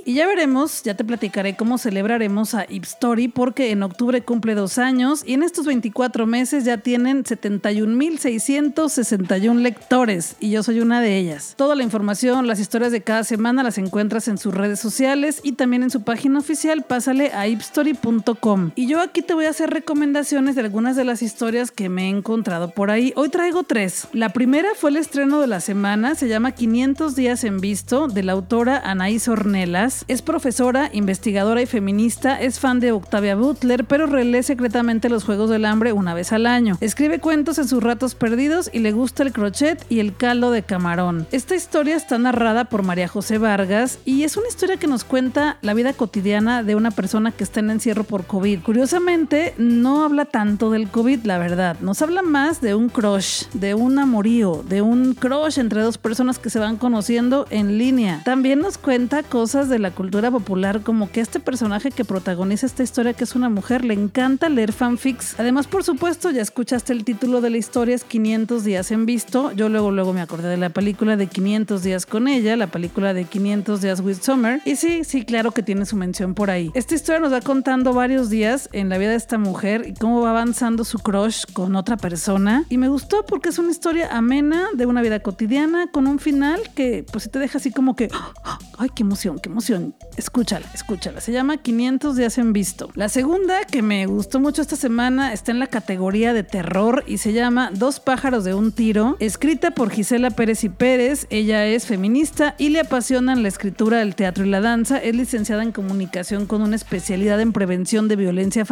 Y 0.05 0.13
ya 0.13 0.27
veremos, 0.27 0.83
ya 0.83 0.95
te 0.95 1.03
platicaré 1.03 1.55
cómo 1.55 1.77
celebraremos 1.77 2.55
a 2.55 2.65
Ipstory 2.69 3.27
porque 3.27 3.71
en 3.71 3.83
octubre 3.83 4.23
cumple 4.23 4.55
dos 4.55 4.77
años 4.77 5.23
y 5.25 5.33
en 5.33 5.43
estos 5.43 5.65
24 5.65 6.25
meses 6.25 6.63
ya 6.65 6.77
tienen 6.77 7.23
71.661 7.23 9.55
lectores 9.55 10.35
y 10.39 10.51
yo 10.51 10.63
soy 10.63 10.79
una 10.79 11.01
de 11.01 11.17
ellas. 11.17 11.55
Toda 11.57 11.75
la 11.75 11.83
información, 11.83 12.47
las 12.47 12.59
historias 12.59 12.91
de 12.91 13.01
cada 13.01 13.23
semana 13.23 13.63
las 13.63 13.77
encuentras 13.77 14.27
en 14.27 14.37
sus 14.37 14.53
redes 14.53 14.79
sociales 14.79 15.39
y 15.43 15.53
también 15.53 15.83
en 15.83 15.89
su 15.89 16.03
página 16.03 16.39
oficial. 16.39 16.83
Pásale 16.83 17.31
a 17.33 17.47
ipstory.com. 17.47 18.71
Y 18.75 18.87
yo 18.87 19.02
aquí 19.03 19.22
te 19.22 19.33
voy 19.33 19.45
a 19.45 19.50
hacer 19.50 19.69
recomendaciones 19.69 20.55
de 20.55 20.62
algunas 20.62 20.95
de 20.95 21.03
las 21.03 21.22
historias 21.22 21.72
que 21.72 21.89
me 21.89 22.05
he 22.05 22.10
encontrado 22.10 22.72
por 22.72 22.89
ahí. 22.89 23.12
Hoy 23.15 23.29
traigo 23.29 23.63
tres. 23.63 24.07
La 24.13 24.29
primera 24.29 24.69
fue 24.75 24.91
el 24.91 24.95
estreno 24.95 25.41
de 25.41 25.48
la 25.48 25.60
semana, 25.60 26.15
se 26.15 26.29
llama 26.29 26.53
500 26.53 27.15
días 27.15 27.43
en 27.43 27.60
visto, 27.60 28.07
de 28.07 28.24
la 28.24 28.31
autora 28.31 28.77
Anaís 28.77 29.27
Ornelas. 29.27 30.05
Es 30.07 30.22
profesora, 30.22 30.89
investigadora 30.93 31.62
y 31.62 31.65
feminista, 31.65 32.39
es 32.39 32.60
fan 32.60 32.79
de 32.79 32.93
Octavia 32.93 33.36
Butler, 33.36 33.83
pero 33.83 34.05
relee 34.05 34.41
secretamente 34.41 35.10
los 35.10 35.25
Juegos 35.25 35.50
del 35.50 35.65
Hambre 35.65 35.91
una 35.91 36.13
vez 36.13 36.31
al 36.31 36.45
año. 36.45 36.77
Escribe 36.79 37.19
cuentos 37.19 37.57
en 37.57 37.67
sus 37.67 37.83
ratos 37.83 38.15
perdidos 38.15 38.69
y 38.72 38.79
le 38.79 38.93
gusta 38.93 39.24
el 39.24 39.33
crochet 39.33 39.86
y 39.89 40.00
el 40.00 40.15
caldo 40.15 40.51
de 40.51 40.63
camarón. 40.63 41.27
Esta 41.31 41.55
historia 41.55 41.95
está 41.95 42.17
narrada 42.17 42.65
por 42.65 42.83
María 42.83 43.10
José 43.10 43.38
Vargas 43.38 44.00
y 44.05 44.24
es 44.24 44.38
una 44.38 44.48
historia 44.48 44.77
que 44.77 44.88
nos 44.88 45.03
cuenta 45.03 45.57
la 45.62 45.74
vida 45.74 45.91
cotidiana 45.93 46.63
de 46.63 46.75
una 46.75 46.91
persona 46.91 47.31
que 47.31 47.43
está 47.43 47.60
en 47.60 47.69
encierro 47.69 48.05
por 48.05 48.25
COVID. 48.25 48.62
Curioso 48.62 48.92
curiosamente 48.93 49.55
no 49.57 50.03
habla 50.03 50.25
tanto 50.25 50.69
del 50.69 50.88
COVID, 50.88 51.23
la 51.23 51.39
verdad. 51.39 51.77
Nos 51.81 52.03
habla 52.03 52.21
más 52.21 52.62
de 52.62 52.75
un 52.75 52.89
crush, 52.89 53.45
de 53.53 53.73
un 53.73 53.97
amorío, 53.97 54.63
de 54.69 54.83
un 54.83 55.15
crush 55.15 55.57
entre 55.57 55.81
dos 55.81 55.97
personas 55.97 56.38
que 56.38 56.51
se 56.51 56.59
van 56.59 56.77
conociendo 56.77 57.47
en 57.50 57.79
línea. 57.79 58.21
También 58.23 58.59
nos 58.59 58.77
cuenta 58.77 59.23
cosas 59.23 59.67
de 59.67 59.79
la 59.79 59.89
cultura 59.89 60.29
popular, 60.29 60.81
como 60.81 61.09
que 61.09 61.21
este 61.21 61.39
personaje 61.39 61.89
que 61.89 62.05
protagoniza 62.05 62.67
esta 62.67 62.83
historia, 62.83 63.13
que 63.13 63.23
es 63.23 63.33
una 63.33 63.50
mujer, 63.50 63.83
le 63.83 63.95
encanta 63.95 64.47
leer 64.47 64.73
fanfics. 64.73 65.39
Además, 65.39 65.65
por 65.65 65.83
supuesto, 65.83 66.29
ya 66.29 66.43
escuchaste 66.43 66.93
el 66.93 67.03
título 67.03 67.41
de 67.41 67.50
la 67.50 67.57
historia, 67.57 67.95
es 67.95 68.03
500 68.03 68.63
días 68.63 68.91
en 68.91 69.07
visto. 69.07 69.53
Yo 69.53 69.69
luego, 69.69 69.89
luego 69.89 70.13
me 70.13 70.21
acordé 70.21 70.50
de 70.50 70.57
la 70.57 70.69
película 70.69 71.17
de 71.17 71.25
500 71.25 71.81
días 71.81 72.05
con 72.05 72.27
ella, 72.27 72.55
la 72.57 72.67
película 72.67 73.15
de 73.15 73.25
500 73.25 73.81
días 73.81 74.01
with 74.01 74.21
Summer. 74.21 74.62
Y 74.65 74.75
sí, 74.75 75.03
sí, 75.03 75.25
claro 75.25 75.51
que 75.51 75.63
tiene 75.63 75.88
su 75.88 75.95
mención 75.95 76.35
por 76.35 76.51
ahí. 76.51 76.69
Esta 76.75 76.93
historia 76.93 77.19
nos 77.19 77.33
va 77.33 77.41
contando 77.41 77.93
varios 77.93 78.29
días 78.29 78.69
en 78.71 78.82
en 78.83 78.89
la 78.89 78.97
vida 78.97 79.11
de 79.11 79.15
esta 79.15 79.37
mujer 79.37 79.85
y 79.87 79.93
cómo 79.93 80.21
va 80.21 80.31
avanzando 80.31 80.83
su 80.83 80.99
crush 80.99 81.45
con 81.53 81.75
otra 81.75 81.97
persona. 81.97 82.65
Y 82.69 82.77
me 82.77 82.89
gustó 82.89 83.25
porque 83.25 83.49
es 83.49 83.57
una 83.57 83.71
historia 83.71 84.15
amena 84.15 84.67
de 84.73 84.85
una 84.85 85.01
vida 85.01 85.21
cotidiana 85.21 85.87
con 85.87 86.05
un 86.05 86.19
final 86.19 86.59
que 86.75 87.05
pues 87.11 87.31
te 87.31 87.39
deja 87.39 87.57
así 87.57 87.71
como 87.71 87.95
que, 87.95 88.09
ay, 88.77 88.89
qué 88.93 89.03
emoción, 89.03 89.39
qué 89.39 89.49
emoción. 89.49 89.95
Escúchala, 90.17 90.67
escúchala. 90.73 91.21
Se 91.21 91.31
llama 91.31 91.57
500 91.57 92.15
días 92.15 92.37
en 92.37 92.51
visto. 92.53 92.89
La 92.95 93.09
segunda 93.09 93.63
que 93.65 93.81
me 93.81 94.05
gustó 94.05 94.39
mucho 94.39 94.61
esta 94.61 94.75
semana 94.75 95.33
está 95.33 95.51
en 95.51 95.59
la 95.59 95.67
categoría 95.67 96.33
de 96.33 96.43
terror 96.43 97.03
y 97.07 97.17
se 97.17 97.31
llama 97.33 97.71
Dos 97.73 98.01
pájaros 98.01 98.43
de 98.43 98.53
un 98.53 98.73
tiro, 98.73 99.15
escrita 99.19 99.71
por 99.71 99.89
Gisela 99.91 100.29
Pérez 100.29 100.63
y 100.65 100.69
Pérez. 100.69 101.25
Ella 101.29 101.65
es 101.65 101.85
feminista 101.85 102.55
y 102.57 102.69
le 102.69 102.81
apasionan 102.81 103.43
la 103.43 103.47
escritura, 103.47 104.01
el 104.01 104.15
teatro 104.15 104.45
y 104.45 104.49
la 104.49 104.59
danza. 104.59 104.97
Es 104.97 105.15
licenciada 105.15 105.63
en 105.63 105.71
comunicación 105.71 106.45
con 106.47 106.61
una 106.61 106.75
especialidad 106.75 107.39
en 107.39 107.53
prevención 107.53 108.09
de 108.09 108.17
violencia 108.17 108.65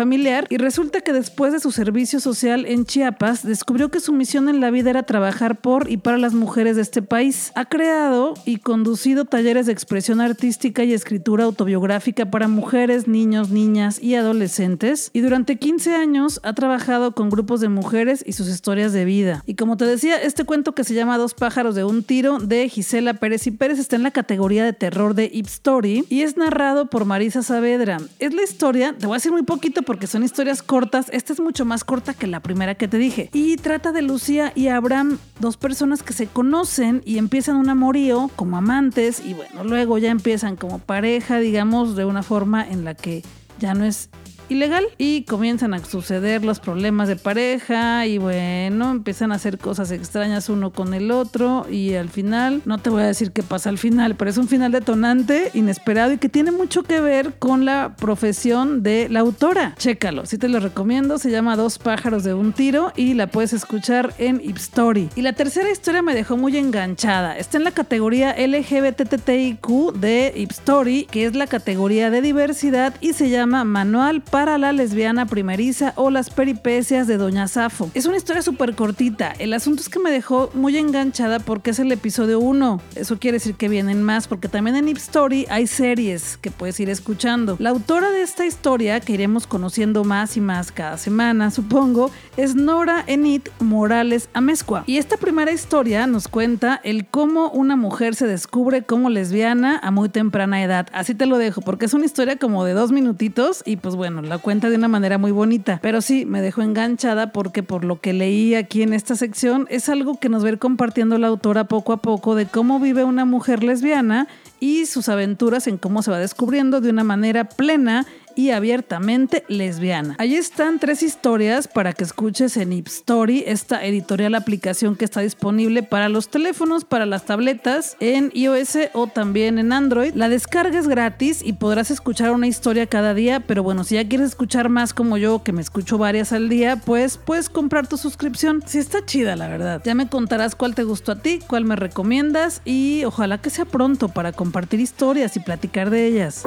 y 0.50 0.58
resulta 0.58 1.01
que 1.01 1.13
después 1.13 1.53
de 1.53 1.60
su 1.60 1.72
servicio 1.72 2.20
social 2.20 2.65
en 2.65 2.86
Chiapas 2.86 3.46
descubrió 3.46 3.89
que 3.89 4.00
su 4.00 4.13
misión 4.13 4.50
en 4.50 4.60
la 4.60 4.72
vida 4.72 4.89
era 4.89 5.03
trabajar 5.03 5.62
por 5.62 5.89
y 5.91 5.98
para 5.98 6.17
las 6.17 6.34
mujeres 6.34 6.75
de 6.75 6.81
este 6.81 7.01
país. 7.01 7.51
Ha 7.55 7.65
creado 7.65 8.34
y 8.43 8.58
conducido 8.58 9.25
talleres 9.25 9.67
de 9.67 9.74
expresión 9.74 10.20
artística 10.20 10.84
y 10.84 10.93
escritura 10.93 11.43
autobiográfica 11.43 12.31
para 12.31 12.48
mujeres, 12.48 13.08
niños, 13.08 13.51
niñas 13.51 14.01
y 14.01 14.15
adolescentes 14.15 15.12
y 15.13 15.22
durante 15.22 15.58
15 15.58 15.96
años 15.96 16.39
ha 16.43 16.53
trabajado 16.53 17.13
con 17.13 17.29
grupos 17.29 17.62
de 17.62 17.70
mujeres 17.70 18.24
y 18.25 18.34
sus 18.34 18.48
historias 18.48 18.93
de 18.93 19.05
vida. 19.05 19.43
Y 19.46 19.53
como 19.53 19.77
te 19.77 19.86
decía, 19.86 20.17
este 20.17 20.46
cuento 20.46 20.74
que 20.74 20.84
se 20.84 20.93
llama 20.96 21.17
Dos 21.17 21.36
pájaros 21.36 21.75
de 21.75 21.84
un 21.84 22.03
tiro 22.03 22.39
de 22.39 22.67
Gisela 22.70 23.13
Pérez 23.13 23.46
y 23.48 23.51
Pérez 23.51 23.77
está 23.77 23.96
en 23.96 24.03
la 24.03 24.12
categoría 24.12 24.65
de 24.65 24.74
terror 24.74 25.13
de 25.13 25.29
Ip 25.31 25.46
Story 25.46 26.05
y 26.10 26.22
es 26.22 26.38
narrado 26.38 26.89
por 26.89 27.05
Marisa 27.05 27.43
Saavedra. 27.43 27.98
Es 28.20 28.34
la 28.34 28.43
historia, 28.43 28.96
te 28.98 29.05
voy 29.05 29.15
a 29.15 29.17
decir 29.17 29.31
muy 29.31 29.43
poquito 29.43 29.84
porque 29.92 30.08
son 30.08 30.24
historias 30.24 30.64
cortas, 30.64 31.10
esta 31.12 31.34
es 31.34 31.42
mucho 31.42 31.66
más 31.66 31.84
corta 31.84 32.14
que 32.14 32.26
la 32.26 32.40
primera 32.40 32.76
que 32.76 32.88
te 32.88 32.98
dije. 32.98 33.30
Y 33.34 33.58
trata 33.58 33.92
de 33.92 34.02
Lucía 34.02 34.54
y 34.56 34.70
Abraham, 34.70 35.18
dos 35.42 35.58
personas 35.58 36.02
que 36.02 36.14
se 36.14 36.28
conocen 36.28 37.02
y 37.04 37.18
empiezan 37.18 37.58
un 37.58 37.68
amorío 37.68 38.30
como 38.38 38.56
amantes 38.56 39.20
y 39.20 39.34
bueno, 39.34 39.66
luego 39.66 39.98
ya 39.98 40.10
empiezan 40.10 40.56
como 40.56 40.80
pareja, 40.80 41.40
digamos, 41.40 41.98
de 41.98 42.06
una 42.06 42.24
forma 42.24 42.66
en 42.66 42.86
la 42.86 42.96
que 42.96 43.22
ya 43.60 43.74
no 43.74 43.84
es 43.84 44.10
ilegal 44.51 44.84
y 44.98 45.24
comienzan 45.24 45.74
a 45.74 45.84
suceder 45.84 46.43
los 46.43 46.60
problemas 46.60 47.08
de 47.08 47.15
pareja 47.15 48.05
y 48.05 48.17
bueno, 48.17 48.91
empiezan 48.91 49.31
a 49.31 49.36
hacer 49.36 49.58
cosas 49.58 49.91
extrañas 49.91 50.50
uno 50.50 50.72
con 50.72 50.93
el 50.93 51.10
otro 51.10 51.65
y 51.70 51.96
al 51.96 52.10
final, 52.10 52.62
no 52.65 52.77
te 52.77 52.89
voy 52.89 53.03
a 53.03 53.05
decir 53.05 53.31
qué 53.31 53.43
pasa 53.43 53.70
al 53.70 53.77
final, 53.77 54.15
pero 54.15 54.29
es 54.29 54.38
un 54.38 54.50
final 54.50 54.74
detonante, 54.74 55.51
inesperado 55.53 56.12
y 56.12 56.17
que 56.17 56.27
tiene 56.27 56.51
mucho 56.51 56.84
que 56.84 57.00
ver 57.00 57.36
con 57.39 57.63
la 57.63 57.96
profesión 57.98 58.84
de 58.84 59.08
la 59.10 59.22
autora. 59.22 59.74
Chécalo, 59.77 60.25
si 60.25 60.38
te 60.38 60.50
lo 60.50 60.60
recomiendo, 60.60 61.17
se 61.17 61.31
llama 61.31 61.55
Dos 61.55 61.79
pájaros 61.79 62.25
de 62.25 62.34
un 62.34 62.51
tiro 62.51 62.91
y 62.98 63.13
la 63.13 63.27
puedes 63.27 63.53
escuchar 63.53 64.13
en 64.17 64.41
Story. 64.58 65.10
Y 65.15 65.22
la 65.22 65.31
tercera 65.31 65.72
historia 65.72 66.01
me 66.01 66.13
dejó 66.13 66.36
muy 66.36 66.58
enganchada. 66.58 67.38
Está 67.38 67.58
en 67.58 67.63
la 67.63 67.72
categoría 67.72 68.36
LGBTTIQ 68.38 69.93
de 69.93 70.34
Story, 70.50 71.08
que 71.10 71.25
es 71.25 71.36
la 71.36 71.48
categoría 71.48 72.10
de 72.10 72.22
diversidad 72.22 72.93
y 73.00 73.13
se 73.13 73.29
llama 73.29 73.63
Manual 73.63 74.22
para 74.22 74.41
para 74.42 74.58
la 74.58 74.72
lesbiana 74.72 75.28
primeriza 75.28 75.94
o 75.98 76.10
las 76.10 76.32
peripecias 76.32 77.06
de 77.06 77.18
Doña 77.18 77.48
Safo. 77.48 77.92
Es 77.94 78.08
una 78.08 78.18
historia 78.18 78.42
súper 78.42 78.74
cortita. 78.74 79.36
El 79.38 79.54
asunto 79.54 79.84
es 79.84 79.90
que 79.90 80.00
me 80.00 80.10
dejó 80.10 80.50
muy 80.56 80.78
enganchada 80.78 81.38
porque 81.38 81.70
es 81.70 81.78
el 81.78 81.92
episodio 81.92 82.40
1. 82.40 82.82
Eso 82.96 83.20
quiere 83.20 83.36
decir 83.36 83.54
que 83.54 83.70
vienen 83.70 84.02
más 84.02 84.28
porque 84.28 84.48
también 84.48 84.78
en 84.78 84.90
Ip 84.90 84.98
Story 84.98 85.46
hay 85.48 85.68
series 85.68 86.38
que 86.38 86.50
puedes 86.50 86.80
ir 86.80 86.90
escuchando. 86.90 87.56
La 87.60 87.70
autora 87.70 88.10
de 88.10 88.24
esta 88.24 88.44
historia, 88.44 89.00
que 89.00 89.14
iremos 89.14 89.46
conociendo 89.46 90.04
más 90.04 90.36
y 90.38 90.42
más 90.42 90.72
cada 90.72 90.98
semana, 90.98 91.52
supongo, 91.52 92.10
es 92.36 92.56
Nora 92.56 93.04
Enid 93.06 93.44
Morales 93.60 94.28
Amezcua. 94.34 94.86
Y 94.88 94.98
esta 94.98 95.18
primera 95.18 95.52
historia 95.52 96.08
nos 96.08 96.28
cuenta 96.28 96.82
el 96.84 97.06
cómo 97.06 97.52
una 97.52 97.76
mujer 97.76 98.16
se 98.16 98.26
descubre 98.26 98.82
como 98.82 99.12
lesbiana 99.12 99.78
a 99.78 99.92
muy 99.92 100.10
temprana 100.10 100.64
edad. 100.64 100.88
Así 100.94 101.14
te 101.14 101.28
lo 101.28 101.38
dejo 101.38 101.62
porque 101.62 101.86
es 101.86 101.94
una 101.94 102.06
historia 102.06 102.38
como 102.38 102.66
de 102.66 102.74
dos 102.74 102.92
minutitos 102.92 103.62
y 103.68 103.76
pues 103.76 103.96
bueno, 103.96 104.31
la 104.32 104.38
cuenta 104.38 104.70
de 104.70 104.78
una 104.78 104.88
manera 104.88 105.18
muy 105.18 105.32
bonita. 105.32 105.80
Pero 105.82 106.00
sí, 106.00 106.26
me 106.26 106.42
dejó 106.42 106.62
enganchada 106.62 107.34
porque 107.34 107.64
por 107.64 107.84
lo 107.84 108.00
que 108.00 108.14
leí 108.14 108.56
aquí 108.56 108.82
en 108.82 108.94
esta 108.94 109.18
sección 109.18 109.68
es 109.70 109.90
algo 109.90 110.22
que 110.22 110.30
nos 110.30 110.42
va 110.42 110.48
a 110.48 110.52
ir 110.54 110.58
compartiendo 110.58 111.18
la 111.18 111.28
autora 111.28 111.66
poco 111.66 111.92
a 111.92 111.98
poco 111.98 112.34
de 112.34 112.46
cómo 112.46 112.80
vive 112.80 113.04
una 113.04 113.26
mujer 113.26 113.62
lesbiana 113.62 114.30
y 114.62 114.86
sus 114.86 115.10
aventuras 115.10 115.68
en 115.68 115.78
cómo 115.78 116.02
se 116.02 116.12
va 116.12 116.18
descubriendo 116.18 116.80
de 116.80 116.92
una 116.92 117.04
manera 117.04 117.44
plena 117.44 118.06
y 118.36 118.52
abiertamente 118.52 119.44
lesbiana. 119.48 120.16
Allí 120.20 120.36
están 120.36 120.80
tres 120.80 121.04
historias 121.04 121.68
para 121.68 121.94
que 121.94 122.04
escuches 122.04 122.58
en 122.58 122.74
Ip 122.74 122.88
Story, 122.88 123.44
esta 123.48 123.86
editorial 123.86 124.36
aplicación 124.36 124.96
que 124.96 125.05
está 125.05 125.22
disponible 125.22 125.84
para 125.84 126.10
los 126.10 126.29
teléfonos, 126.29 126.86
para 126.86 127.05
las 127.05 127.25
tabletas, 127.25 127.98
en 128.00 128.32
iOS 128.34 128.77
o 128.94 129.08
también 129.08 129.60
en 129.60 129.74
Android. 129.74 130.14
La 130.16 130.29
descarga 130.29 130.79
es 130.79 130.88
gratis 130.88 131.42
y 131.44 131.53
podrás 131.53 131.92
escuchar 131.92 132.32
una 132.32 132.48
historia 132.48 132.88
cada 132.88 133.14
día, 133.14 133.40
pero 133.40 133.64
bueno, 133.64 133.84
si 133.84 133.96
ya 133.96 134.08
quieres 134.08 134.29
escuchar 134.29 134.70
más 134.70 134.94
como 134.94 135.18
yo, 135.18 135.44
que 135.44 135.51
me 135.51 135.62
escucho 135.62 135.98
varias 135.98 136.32
al 136.34 136.50
día, 136.50 136.75
pues 136.77 137.18
puedes 137.18 137.50
comprar 137.50 137.88
tu 137.88 137.98
suscripción. 137.98 138.64
Si 138.66 138.77
está 138.77 139.05
chida, 139.05 139.36
la 139.36 139.48
verdad. 139.48 139.82
Ya 139.84 139.96
me 139.96 140.08
contarás 140.08 140.55
cuál 140.55 140.75
te 140.75 140.84
gustó 140.84 141.14
a 141.14 141.20
ti, 141.22 141.40
cuál 141.48 141.66
me 141.66 141.75
recomiendas 141.75 142.62
y 142.66 143.03
ojalá 143.05 143.40
que 143.40 143.50
sea 143.50 143.66
pronto 143.66 144.10
para 144.10 144.32
compartir 144.32 144.79
historias 144.79 145.36
y 145.36 145.40
platicar 145.40 145.90
de 145.90 146.08
ellas. 146.08 146.44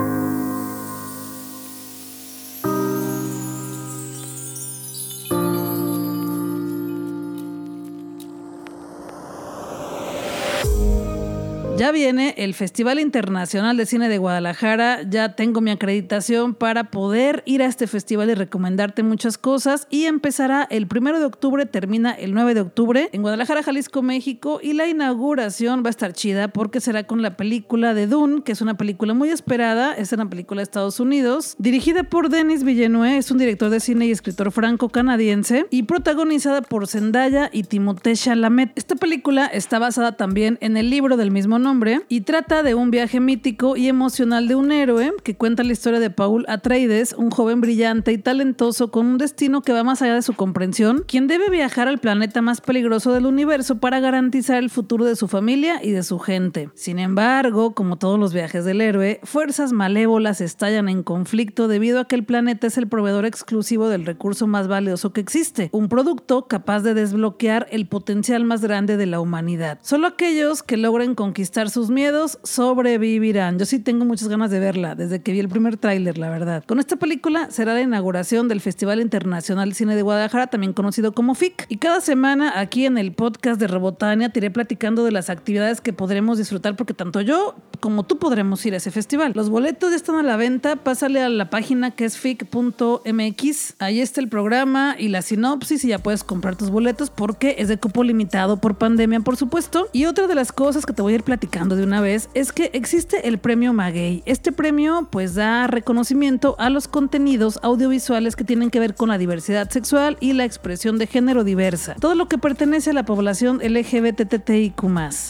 Ya 11.84 11.92
viene 11.92 12.34
el 12.38 12.54
Festival 12.54 12.98
Internacional 12.98 13.76
de 13.76 13.84
Cine 13.84 14.08
de 14.08 14.16
Guadalajara, 14.16 15.02
ya 15.02 15.36
tengo 15.36 15.60
mi 15.60 15.70
acreditación 15.70 16.54
para 16.54 16.84
poder 16.84 17.42
ir 17.44 17.60
a 17.60 17.66
este 17.66 17.86
festival 17.86 18.30
y 18.30 18.34
recomendarte 18.34 19.02
muchas 19.02 19.36
cosas. 19.36 19.86
Y 19.90 20.06
empezará 20.06 20.66
el 20.70 20.86
primero 20.86 21.18
de 21.18 21.26
octubre, 21.26 21.66
termina 21.66 22.12
el 22.12 22.32
9 22.32 22.54
de 22.54 22.62
octubre 22.62 23.10
en 23.12 23.20
Guadalajara, 23.20 23.62
Jalisco, 23.62 24.00
México. 24.00 24.60
Y 24.62 24.72
la 24.72 24.86
inauguración 24.88 25.82
va 25.84 25.88
a 25.88 25.90
estar 25.90 26.14
chida 26.14 26.48
porque 26.48 26.80
será 26.80 27.06
con 27.06 27.20
la 27.20 27.36
película 27.36 27.92
de 27.92 28.06
Dune, 28.06 28.44
que 28.44 28.52
es 28.52 28.62
una 28.62 28.78
película 28.78 29.12
muy 29.12 29.28
esperada, 29.28 29.92
es 29.92 30.10
una 30.14 30.30
película 30.30 30.60
de 30.60 30.62
Estados 30.62 31.00
Unidos, 31.00 31.54
dirigida 31.58 32.04
por 32.04 32.30
Denis 32.30 32.64
Villeneuve, 32.64 33.18
es 33.18 33.30
un 33.30 33.36
director 33.36 33.68
de 33.68 33.80
cine 33.80 34.06
y 34.06 34.10
escritor 34.10 34.52
franco-canadiense 34.52 35.66
y 35.68 35.82
protagonizada 35.82 36.62
por 36.62 36.86
Zendaya 36.86 37.50
y 37.52 37.64
Timothée 37.64 38.16
Chalamet. 38.16 38.72
Esta 38.74 38.96
película 38.96 39.44
está 39.44 39.78
basada 39.78 40.12
también 40.12 40.56
en 40.62 40.78
el 40.78 40.88
libro 40.88 41.18
del 41.18 41.30
mismo 41.30 41.58
nombre 41.58 41.73
y 42.08 42.20
trata 42.20 42.62
de 42.62 42.74
un 42.74 42.92
viaje 42.92 43.18
mítico 43.18 43.76
y 43.76 43.88
emocional 43.88 44.46
de 44.46 44.54
un 44.54 44.70
héroe 44.70 45.12
que 45.24 45.36
cuenta 45.36 45.64
la 45.64 45.72
historia 45.72 45.98
de 45.98 46.08
Paul 46.08 46.44
Atreides, 46.48 47.14
un 47.14 47.30
joven 47.30 47.60
brillante 47.60 48.12
y 48.12 48.18
talentoso 48.18 48.92
con 48.92 49.06
un 49.06 49.18
destino 49.18 49.60
que 49.60 49.72
va 49.72 49.82
más 49.82 50.00
allá 50.00 50.14
de 50.14 50.22
su 50.22 50.34
comprensión, 50.34 51.04
quien 51.06 51.26
debe 51.26 51.50
viajar 51.50 51.88
al 51.88 51.98
planeta 51.98 52.42
más 52.42 52.60
peligroso 52.60 53.12
del 53.12 53.26
universo 53.26 53.80
para 53.80 53.98
garantizar 53.98 54.58
el 54.58 54.70
futuro 54.70 55.04
de 55.04 55.16
su 55.16 55.26
familia 55.26 55.80
y 55.82 55.90
de 55.90 56.04
su 56.04 56.20
gente. 56.20 56.70
Sin 56.74 57.00
embargo, 57.00 57.74
como 57.74 57.96
todos 57.96 58.20
los 58.20 58.32
viajes 58.32 58.64
del 58.64 58.80
héroe, 58.80 59.18
fuerzas 59.24 59.72
malévolas 59.72 60.40
estallan 60.40 60.88
en 60.88 61.02
conflicto 61.02 61.66
debido 61.66 61.98
a 61.98 62.06
que 62.06 62.14
el 62.14 62.24
planeta 62.24 62.68
es 62.68 62.78
el 62.78 62.86
proveedor 62.86 63.26
exclusivo 63.26 63.88
del 63.88 64.06
recurso 64.06 64.46
más 64.46 64.68
valioso 64.68 65.12
que 65.12 65.20
existe, 65.20 65.70
un 65.72 65.88
producto 65.88 66.46
capaz 66.46 66.82
de 66.82 66.94
desbloquear 66.94 67.66
el 67.72 67.88
potencial 67.88 68.44
más 68.44 68.60
grande 68.60 68.96
de 68.96 69.06
la 69.06 69.18
humanidad. 69.18 69.80
Solo 69.82 70.06
aquellos 70.06 70.62
que 70.62 70.76
logren 70.76 71.16
conquistar 71.16 71.63
sus 71.70 71.90
miedos, 71.90 72.38
sobrevivirán. 72.42 73.58
Yo 73.58 73.66
sí 73.66 73.78
tengo 73.78 74.04
muchas 74.04 74.28
ganas 74.28 74.50
de 74.50 74.60
verla, 74.60 74.94
desde 74.94 75.22
que 75.22 75.32
vi 75.32 75.40
el 75.40 75.48
primer 75.48 75.76
tráiler, 75.76 76.18
la 76.18 76.30
verdad. 76.30 76.64
Con 76.66 76.78
esta 76.78 76.96
película 76.96 77.50
será 77.50 77.74
la 77.74 77.80
inauguración 77.80 78.48
del 78.48 78.60
Festival 78.60 79.00
Internacional 79.00 79.70
de 79.70 79.74
Cine 79.74 79.96
de 79.96 80.02
Guadalajara, 80.02 80.46
también 80.48 80.72
conocido 80.72 81.12
como 81.12 81.34
FIC. 81.34 81.66
Y 81.68 81.76
cada 81.78 82.00
semana 82.00 82.58
aquí 82.60 82.86
en 82.86 82.98
el 82.98 83.12
podcast 83.12 83.60
de 83.60 83.66
Robotania 83.66 84.28
te 84.28 84.40
iré 84.40 84.50
platicando 84.50 85.04
de 85.04 85.12
las 85.12 85.30
actividades 85.30 85.80
que 85.80 85.92
podremos 85.92 86.38
disfrutar, 86.38 86.76
porque 86.76 86.94
tanto 86.94 87.20
yo 87.20 87.54
como 87.84 88.02
tú 88.02 88.16
podremos 88.16 88.64
ir 88.64 88.72
a 88.72 88.78
ese 88.78 88.90
festival. 88.90 89.32
Los 89.34 89.50
boletos 89.50 89.90
ya 89.90 89.96
están 89.96 90.16
a 90.16 90.22
la 90.22 90.38
venta, 90.38 90.76
pásale 90.76 91.20
a 91.20 91.28
la 91.28 91.50
página 91.50 91.90
que 91.90 92.06
es 92.06 92.16
fic.mx. 92.16 93.74
Ahí 93.78 94.00
está 94.00 94.22
el 94.22 94.30
programa 94.30 94.96
y 94.98 95.08
la 95.08 95.20
sinopsis 95.20 95.84
y 95.84 95.88
ya 95.88 95.98
puedes 95.98 96.24
comprar 96.24 96.56
tus 96.56 96.70
boletos 96.70 97.10
porque 97.10 97.56
es 97.58 97.68
de 97.68 97.76
cupo 97.76 98.02
limitado 98.02 98.56
por 98.56 98.76
pandemia, 98.76 99.20
por 99.20 99.36
supuesto. 99.36 99.88
Y 99.92 100.06
otra 100.06 100.26
de 100.28 100.34
las 100.34 100.50
cosas 100.50 100.86
que 100.86 100.94
te 100.94 101.02
voy 101.02 101.12
a 101.12 101.16
ir 101.16 101.24
platicando 101.24 101.76
de 101.76 101.82
una 101.82 102.00
vez 102.00 102.30
es 102.32 102.52
que 102.52 102.70
existe 102.72 103.28
el 103.28 103.36
premio 103.36 103.74
Maguey. 103.74 104.22
Este 104.24 104.50
premio 104.50 105.06
pues 105.10 105.34
da 105.34 105.66
reconocimiento 105.66 106.56
a 106.58 106.70
los 106.70 106.88
contenidos 106.88 107.60
audiovisuales 107.62 108.34
que 108.34 108.44
tienen 108.44 108.70
que 108.70 108.80
ver 108.80 108.94
con 108.94 109.10
la 109.10 109.18
diversidad 109.18 109.68
sexual 109.68 110.16
y 110.20 110.32
la 110.32 110.46
expresión 110.46 110.96
de 110.96 111.06
género 111.06 111.44
diversa. 111.44 111.96
Todo 112.00 112.14
lo 112.14 112.28
que 112.28 112.38
pertenece 112.38 112.92
a 112.92 112.94
la 112.94 113.04
población 113.04 113.58
LGBTTIQ+. 113.62 114.82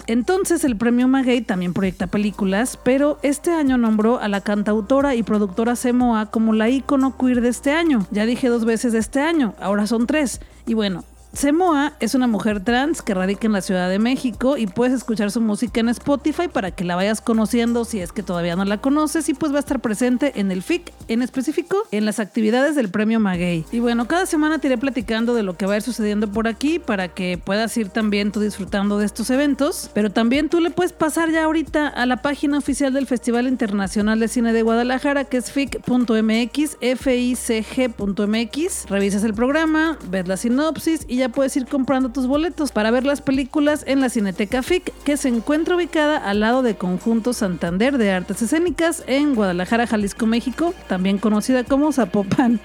Entonces 0.07 0.63
el 0.63 0.77
premio 0.77 1.09
Maguey 1.09 1.41
también 1.41 1.75
proyecta 1.75 2.07
películas 2.07 2.44
pero 2.83 3.19
este 3.23 3.53
año 3.53 3.79
nombró 3.79 4.19
a 4.19 4.29
la 4.29 4.41
cantautora 4.43 5.15
y 5.15 5.23
productora 5.23 5.77
Semoa 5.77 6.27
como 6.27 6.53
la 6.53 6.69
ícono 6.69 7.17
queer 7.17 7.41
de 7.41 7.49
este 7.49 7.73
año. 7.73 8.07
Ya 8.11 8.27
dije 8.27 8.49
dos 8.49 8.65
veces 8.65 8.93
de 8.93 8.99
este 8.99 9.21
año, 9.21 9.55
ahora 9.61 9.87
son 9.87 10.07
tres. 10.07 10.41
Y 10.67 10.75
bueno, 10.75 11.05
Semoa 11.35 11.95
es 11.99 12.15
una 12.15 12.29
mujer 12.29 12.61
trans 12.61 13.03
que 13.03 13.13
radica 13.13 13.49
en 13.49 13.53
la 13.53 13.61
Ciudad 13.61 13.91
de 13.91 13.99
México 13.99 14.57
y 14.57 14.69
puedes 14.69 14.95
escuchar 14.95 15.33
su 15.33 15.41
música 15.41 15.81
en 15.81 15.89
Spotify 15.89 16.47
para 16.47 16.71
que 16.71 16.85
la 16.85 16.95
vayas 16.95 17.21
conociendo 17.21 17.85
si 17.85 17.99
es 18.01 18.13
que 18.13 18.23
todavía 18.23 18.55
no 18.55 18.65
la 18.65 18.79
conoces 18.79 19.29
y 19.29 19.35
pues 19.35 19.51
va 19.51 19.57
a 19.57 19.61
estar 19.61 19.81
presente 19.81 20.39
en 20.39 20.53
el 20.53 20.63
FIC, 20.63 20.93
en 21.09 21.23
específico 21.23 21.77
en 21.91 22.05
las 22.05 22.21
actividades 22.21 22.77
del 22.77 22.89
premio 22.89 23.19
Maguey. 23.19 23.65
Y 23.73 23.81
bueno, 23.81 24.07
cada 24.07 24.27
semana 24.27 24.61
te 24.61 24.69
iré 24.69 24.79
platicando 24.79 25.35
de 25.35 25.43
lo 25.43 25.57
que 25.57 25.67
va 25.67 25.75
a 25.75 25.79
ir 25.79 25.83
sucediendo 25.83 26.31
por 26.31 26.47
aquí 26.47 26.79
para 26.79 27.09
que 27.09 27.37
puedas 27.37 27.77
ir 27.77 27.89
también 27.89 28.31
tú 28.31 28.39
disfrutando 28.39 28.99
de 28.99 29.07
estos 29.07 29.29
eventos, 29.31 29.91
pero 29.93 30.13
también 30.13 30.49
tú 30.49 30.61
le 30.61 30.71
puedes 30.71 30.93
pasar 30.93 31.33
ya 31.33 31.43
ahorita 31.45 31.89
a 31.89 32.07
la 32.07 32.19
página 32.23 32.59
oficial 32.59 32.93
del 32.93 33.09
Festival 33.09 33.49
Internacional 33.49 34.21
de 34.21 34.29
Cine 34.29 34.53
de 34.53 34.63
Guadalajara 34.63 35.25
que 35.25 35.39
es 35.39 35.51
fic.mx, 35.51 36.77
ficg.mx, 36.97 38.87
revisas 38.89 39.25
el 39.25 39.35
programa, 39.35 39.99
ves 40.09 40.29
la 40.29 40.37
sinopsis 40.37 41.05
y 41.09 41.17
ya 41.17 41.24
puedes 41.29 41.57
ir 41.57 41.67
comprando 41.67 42.11
tus 42.11 42.27
boletos 42.27 42.73
para 42.73 42.91
ver 42.91 43.05
las 43.05 43.21
películas 43.21 43.85
en 43.87 44.01
la 44.01 44.09
Cineteca 44.09 44.63
FIC, 44.63 44.93
que 45.05 45.17
se 45.17 45.29
encuentra 45.29 45.77
ubicada 45.77 46.19
al 46.19 46.41
lado 46.41 46.63
de 46.63 46.77
Conjunto 46.77 47.33
Santander 47.33 47.99
de 47.99 48.13
Artes 48.13 48.43
Escénicas 48.43 49.03
en 49.07 49.35
Guadalajara, 49.35 49.87
Jalisco, 49.87 50.27
México, 50.27 50.75
también 50.89 51.19
conocida 51.19 51.65
como 51.65 51.93
Zapopan. 51.93 52.61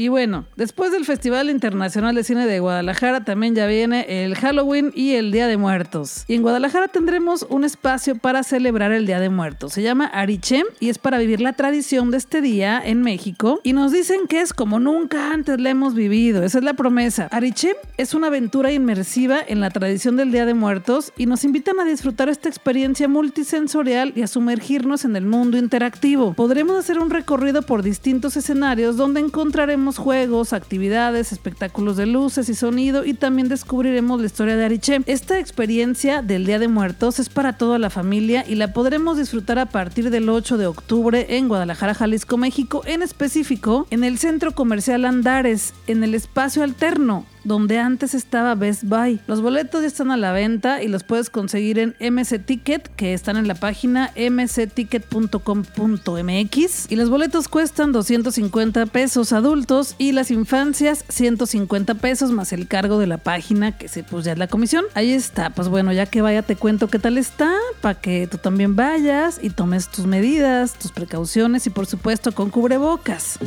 Y 0.00 0.08
bueno, 0.08 0.46
después 0.56 0.92
del 0.92 1.04
Festival 1.04 1.50
Internacional 1.50 2.14
de 2.14 2.24
Cine 2.24 2.46
de 2.46 2.58
Guadalajara 2.58 3.22
también 3.22 3.54
ya 3.54 3.66
viene 3.66 4.24
el 4.24 4.34
Halloween 4.34 4.92
y 4.94 5.12
el 5.12 5.30
Día 5.30 5.46
de 5.46 5.58
Muertos. 5.58 6.24
Y 6.26 6.36
en 6.36 6.40
Guadalajara 6.40 6.88
tendremos 6.88 7.44
un 7.50 7.64
espacio 7.64 8.16
para 8.16 8.42
celebrar 8.42 8.92
el 8.92 9.04
Día 9.04 9.20
de 9.20 9.28
Muertos. 9.28 9.74
Se 9.74 9.82
llama 9.82 10.06
Arichem 10.06 10.64
y 10.80 10.88
es 10.88 10.96
para 10.96 11.18
vivir 11.18 11.42
la 11.42 11.52
tradición 11.52 12.10
de 12.10 12.16
este 12.16 12.40
día 12.40 12.80
en 12.82 13.02
México. 13.02 13.60
Y 13.62 13.74
nos 13.74 13.92
dicen 13.92 14.20
que 14.26 14.40
es 14.40 14.54
como 14.54 14.80
nunca 14.80 15.34
antes 15.34 15.60
la 15.60 15.68
hemos 15.68 15.94
vivido. 15.94 16.44
Esa 16.44 16.56
es 16.56 16.64
la 16.64 16.72
promesa. 16.72 17.28
Arichem 17.30 17.76
es 17.98 18.14
una 18.14 18.28
aventura 18.28 18.72
inmersiva 18.72 19.40
en 19.46 19.60
la 19.60 19.68
tradición 19.68 20.16
del 20.16 20.32
Día 20.32 20.46
de 20.46 20.54
Muertos 20.54 21.12
y 21.18 21.26
nos 21.26 21.44
invitan 21.44 21.78
a 21.78 21.84
disfrutar 21.84 22.30
esta 22.30 22.48
experiencia 22.48 23.06
multisensorial 23.06 24.14
y 24.16 24.22
a 24.22 24.28
sumergirnos 24.28 25.04
en 25.04 25.16
el 25.16 25.26
mundo 25.26 25.58
interactivo. 25.58 26.32
Podremos 26.32 26.78
hacer 26.78 26.98
un 26.98 27.10
recorrido 27.10 27.60
por 27.60 27.82
distintos 27.82 28.38
escenarios 28.38 28.96
donde 28.96 29.20
encontraremos 29.20 29.89
juegos, 29.98 30.52
actividades, 30.52 31.32
espectáculos 31.32 31.96
de 31.96 32.06
luces 32.06 32.48
y 32.48 32.54
sonido 32.54 33.04
y 33.04 33.14
también 33.14 33.48
descubriremos 33.48 34.20
la 34.20 34.26
historia 34.26 34.56
de 34.56 34.64
Ariche. 34.64 35.00
Esta 35.06 35.38
experiencia 35.38 36.22
del 36.22 36.46
Día 36.46 36.58
de 36.58 36.68
Muertos 36.68 37.18
es 37.18 37.28
para 37.28 37.56
toda 37.56 37.78
la 37.78 37.90
familia 37.90 38.44
y 38.46 38.54
la 38.54 38.72
podremos 38.72 39.18
disfrutar 39.18 39.58
a 39.58 39.66
partir 39.66 40.10
del 40.10 40.28
8 40.28 40.58
de 40.58 40.66
octubre 40.66 41.26
en 41.36 41.48
Guadalajara, 41.48 41.94
Jalisco, 41.94 42.36
México, 42.36 42.82
en 42.86 43.02
específico 43.02 43.86
en 43.90 44.04
el 44.04 44.18
Centro 44.18 44.52
Comercial 44.52 45.04
Andares, 45.04 45.74
en 45.86 46.04
el 46.04 46.14
espacio 46.14 46.62
alterno 46.62 47.26
donde 47.44 47.78
antes 47.78 48.14
estaba 48.14 48.54
Best 48.54 48.84
Buy. 48.84 49.20
Los 49.26 49.40
boletos 49.40 49.80
ya 49.82 49.86
están 49.86 50.10
a 50.10 50.16
la 50.16 50.32
venta 50.32 50.82
y 50.82 50.88
los 50.88 51.04
puedes 51.04 51.30
conseguir 51.30 51.78
en 51.78 51.94
MC 52.00 52.44
Ticket, 52.44 52.88
que 52.96 53.14
están 53.14 53.36
en 53.36 53.46
la 53.48 53.54
página 53.54 54.12
mcticket.com.mx. 54.16 56.90
Y 56.90 56.96
los 56.96 57.10
boletos 57.10 57.48
cuestan 57.48 57.92
250 57.92 58.86
pesos 58.86 59.32
adultos 59.32 59.94
y 59.98 60.12
las 60.12 60.30
infancias 60.30 61.04
150 61.08 61.94
pesos 61.94 62.32
más 62.32 62.52
el 62.52 62.66
cargo 62.66 62.98
de 62.98 63.06
la 63.06 63.18
página, 63.18 63.76
que 63.76 63.88
se 63.88 64.02
pues 64.02 64.24
ya 64.24 64.32
es 64.32 64.38
la 64.38 64.48
comisión. 64.48 64.84
Ahí 64.94 65.12
está, 65.12 65.50
pues 65.50 65.68
bueno, 65.68 65.92
ya 65.92 66.06
que 66.06 66.22
vaya 66.22 66.42
te 66.42 66.56
cuento 66.56 66.88
qué 66.88 66.98
tal 66.98 67.18
está, 67.18 67.52
para 67.80 68.00
que 68.00 68.26
tú 68.26 68.38
también 68.38 68.76
vayas 68.76 69.38
y 69.42 69.50
tomes 69.50 69.88
tus 69.88 70.06
medidas, 70.06 70.74
tus 70.74 70.92
precauciones 70.92 71.66
y 71.66 71.70
por 71.70 71.86
supuesto 71.86 72.32
con 72.32 72.50
cubrebocas. 72.50 73.38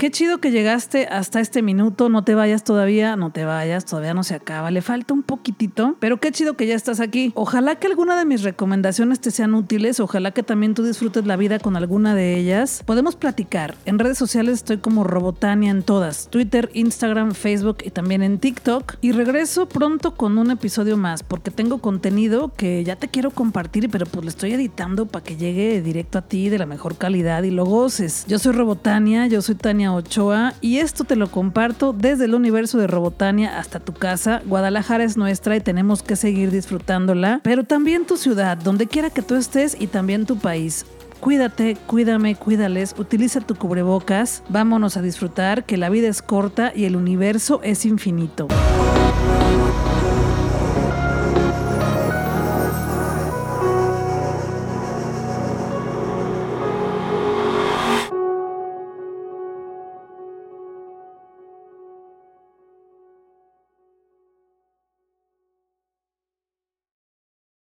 Qué 0.00 0.10
chido 0.10 0.38
que 0.38 0.50
llegaste 0.50 1.08
hasta 1.08 1.40
este 1.40 1.60
minuto. 1.60 2.08
No 2.08 2.24
te 2.24 2.34
vayas 2.34 2.64
todavía, 2.64 3.16
no 3.16 3.32
te 3.32 3.44
vayas, 3.44 3.84
todavía 3.84 4.14
no 4.14 4.24
se 4.24 4.34
acaba. 4.34 4.70
Le 4.70 4.80
falta 4.80 5.12
un 5.12 5.22
poquitito, 5.22 5.96
pero 6.00 6.18
qué 6.20 6.32
chido 6.32 6.54
que 6.54 6.66
ya 6.66 6.74
estás 6.74 7.00
aquí. 7.00 7.32
Ojalá 7.34 7.74
que 7.74 7.86
alguna 7.86 8.18
de 8.18 8.24
mis 8.24 8.42
recomendaciones 8.42 9.20
te 9.20 9.30
sean 9.30 9.52
útiles. 9.52 10.00
Ojalá 10.00 10.30
que 10.30 10.42
también 10.42 10.72
tú 10.72 10.84
disfrutes 10.84 11.26
la 11.26 11.36
vida 11.36 11.58
con 11.58 11.76
alguna 11.76 12.14
de 12.14 12.38
ellas. 12.38 12.82
Podemos 12.86 13.14
platicar. 13.14 13.74
En 13.84 13.98
redes 13.98 14.16
sociales 14.16 14.54
estoy 14.54 14.78
como 14.78 15.04
Robotania 15.04 15.70
en 15.70 15.82
todas: 15.82 16.28
Twitter, 16.30 16.70
Instagram, 16.72 17.32
Facebook 17.32 17.82
y 17.84 17.90
también 17.90 18.22
en 18.22 18.38
TikTok. 18.38 18.94
Y 19.02 19.12
regreso 19.12 19.68
pronto 19.68 20.14
con 20.14 20.38
un 20.38 20.50
episodio 20.50 20.96
más 20.96 21.22
porque 21.22 21.50
tengo 21.50 21.76
contenido 21.76 22.54
que 22.56 22.82
ya 22.84 22.96
te 22.96 23.08
quiero 23.08 23.32
compartir, 23.32 23.90
pero 23.90 24.06
pues 24.06 24.24
lo 24.24 24.30
estoy 24.30 24.54
editando 24.54 25.04
para 25.04 25.26
que 25.26 25.36
llegue 25.36 25.82
directo 25.82 26.16
a 26.16 26.22
ti 26.22 26.48
de 26.48 26.56
la 26.56 26.64
mejor 26.64 26.96
calidad 26.96 27.42
y 27.42 27.50
lo 27.50 27.66
goces. 27.66 28.24
Yo 28.28 28.38
soy 28.38 28.52
Robotania, 28.52 29.26
yo 29.26 29.42
soy 29.42 29.56
Ochoa 29.94 30.54
y 30.60 30.78
esto 30.78 31.04
te 31.04 31.16
lo 31.16 31.30
comparto 31.30 31.92
desde 31.92 32.24
el 32.24 32.34
universo 32.34 32.78
de 32.78 32.86
Robotania 32.86 33.58
hasta 33.58 33.80
tu 33.80 33.92
casa. 33.92 34.42
Guadalajara 34.46 35.04
es 35.04 35.16
nuestra 35.16 35.56
y 35.56 35.60
tenemos 35.60 36.02
que 36.02 36.16
seguir 36.16 36.50
disfrutándola, 36.50 37.40
pero 37.42 37.64
también 37.64 38.06
tu 38.06 38.16
ciudad, 38.16 38.56
donde 38.56 38.86
quiera 38.86 39.10
que 39.10 39.22
tú 39.22 39.34
estés 39.34 39.76
y 39.78 39.86
también 39.86 40.26
tu 40.26 40.38
país. 40.38 40.86
Cuídate, 41.20 41.76
cuídame, 41.86 42.34
cuídales, 42.34 42.94
utiliza 42.96 43.40
tu 43.40 43.54
cubrebocas, 43.54 44.42
vámonos 44.48 44.96
a 44.96 45.02
disfrutar 45.02 45.64
que 45.64 45.76
la 45.76 45.90
vida 45.90 46.08
es 46.08 46.22
corta 46.22 46.72
y 46.74 46.86
el 46.86 46.96
universo 46.96 47.60
es 47.62 47.84
infinito. 47.84 48.48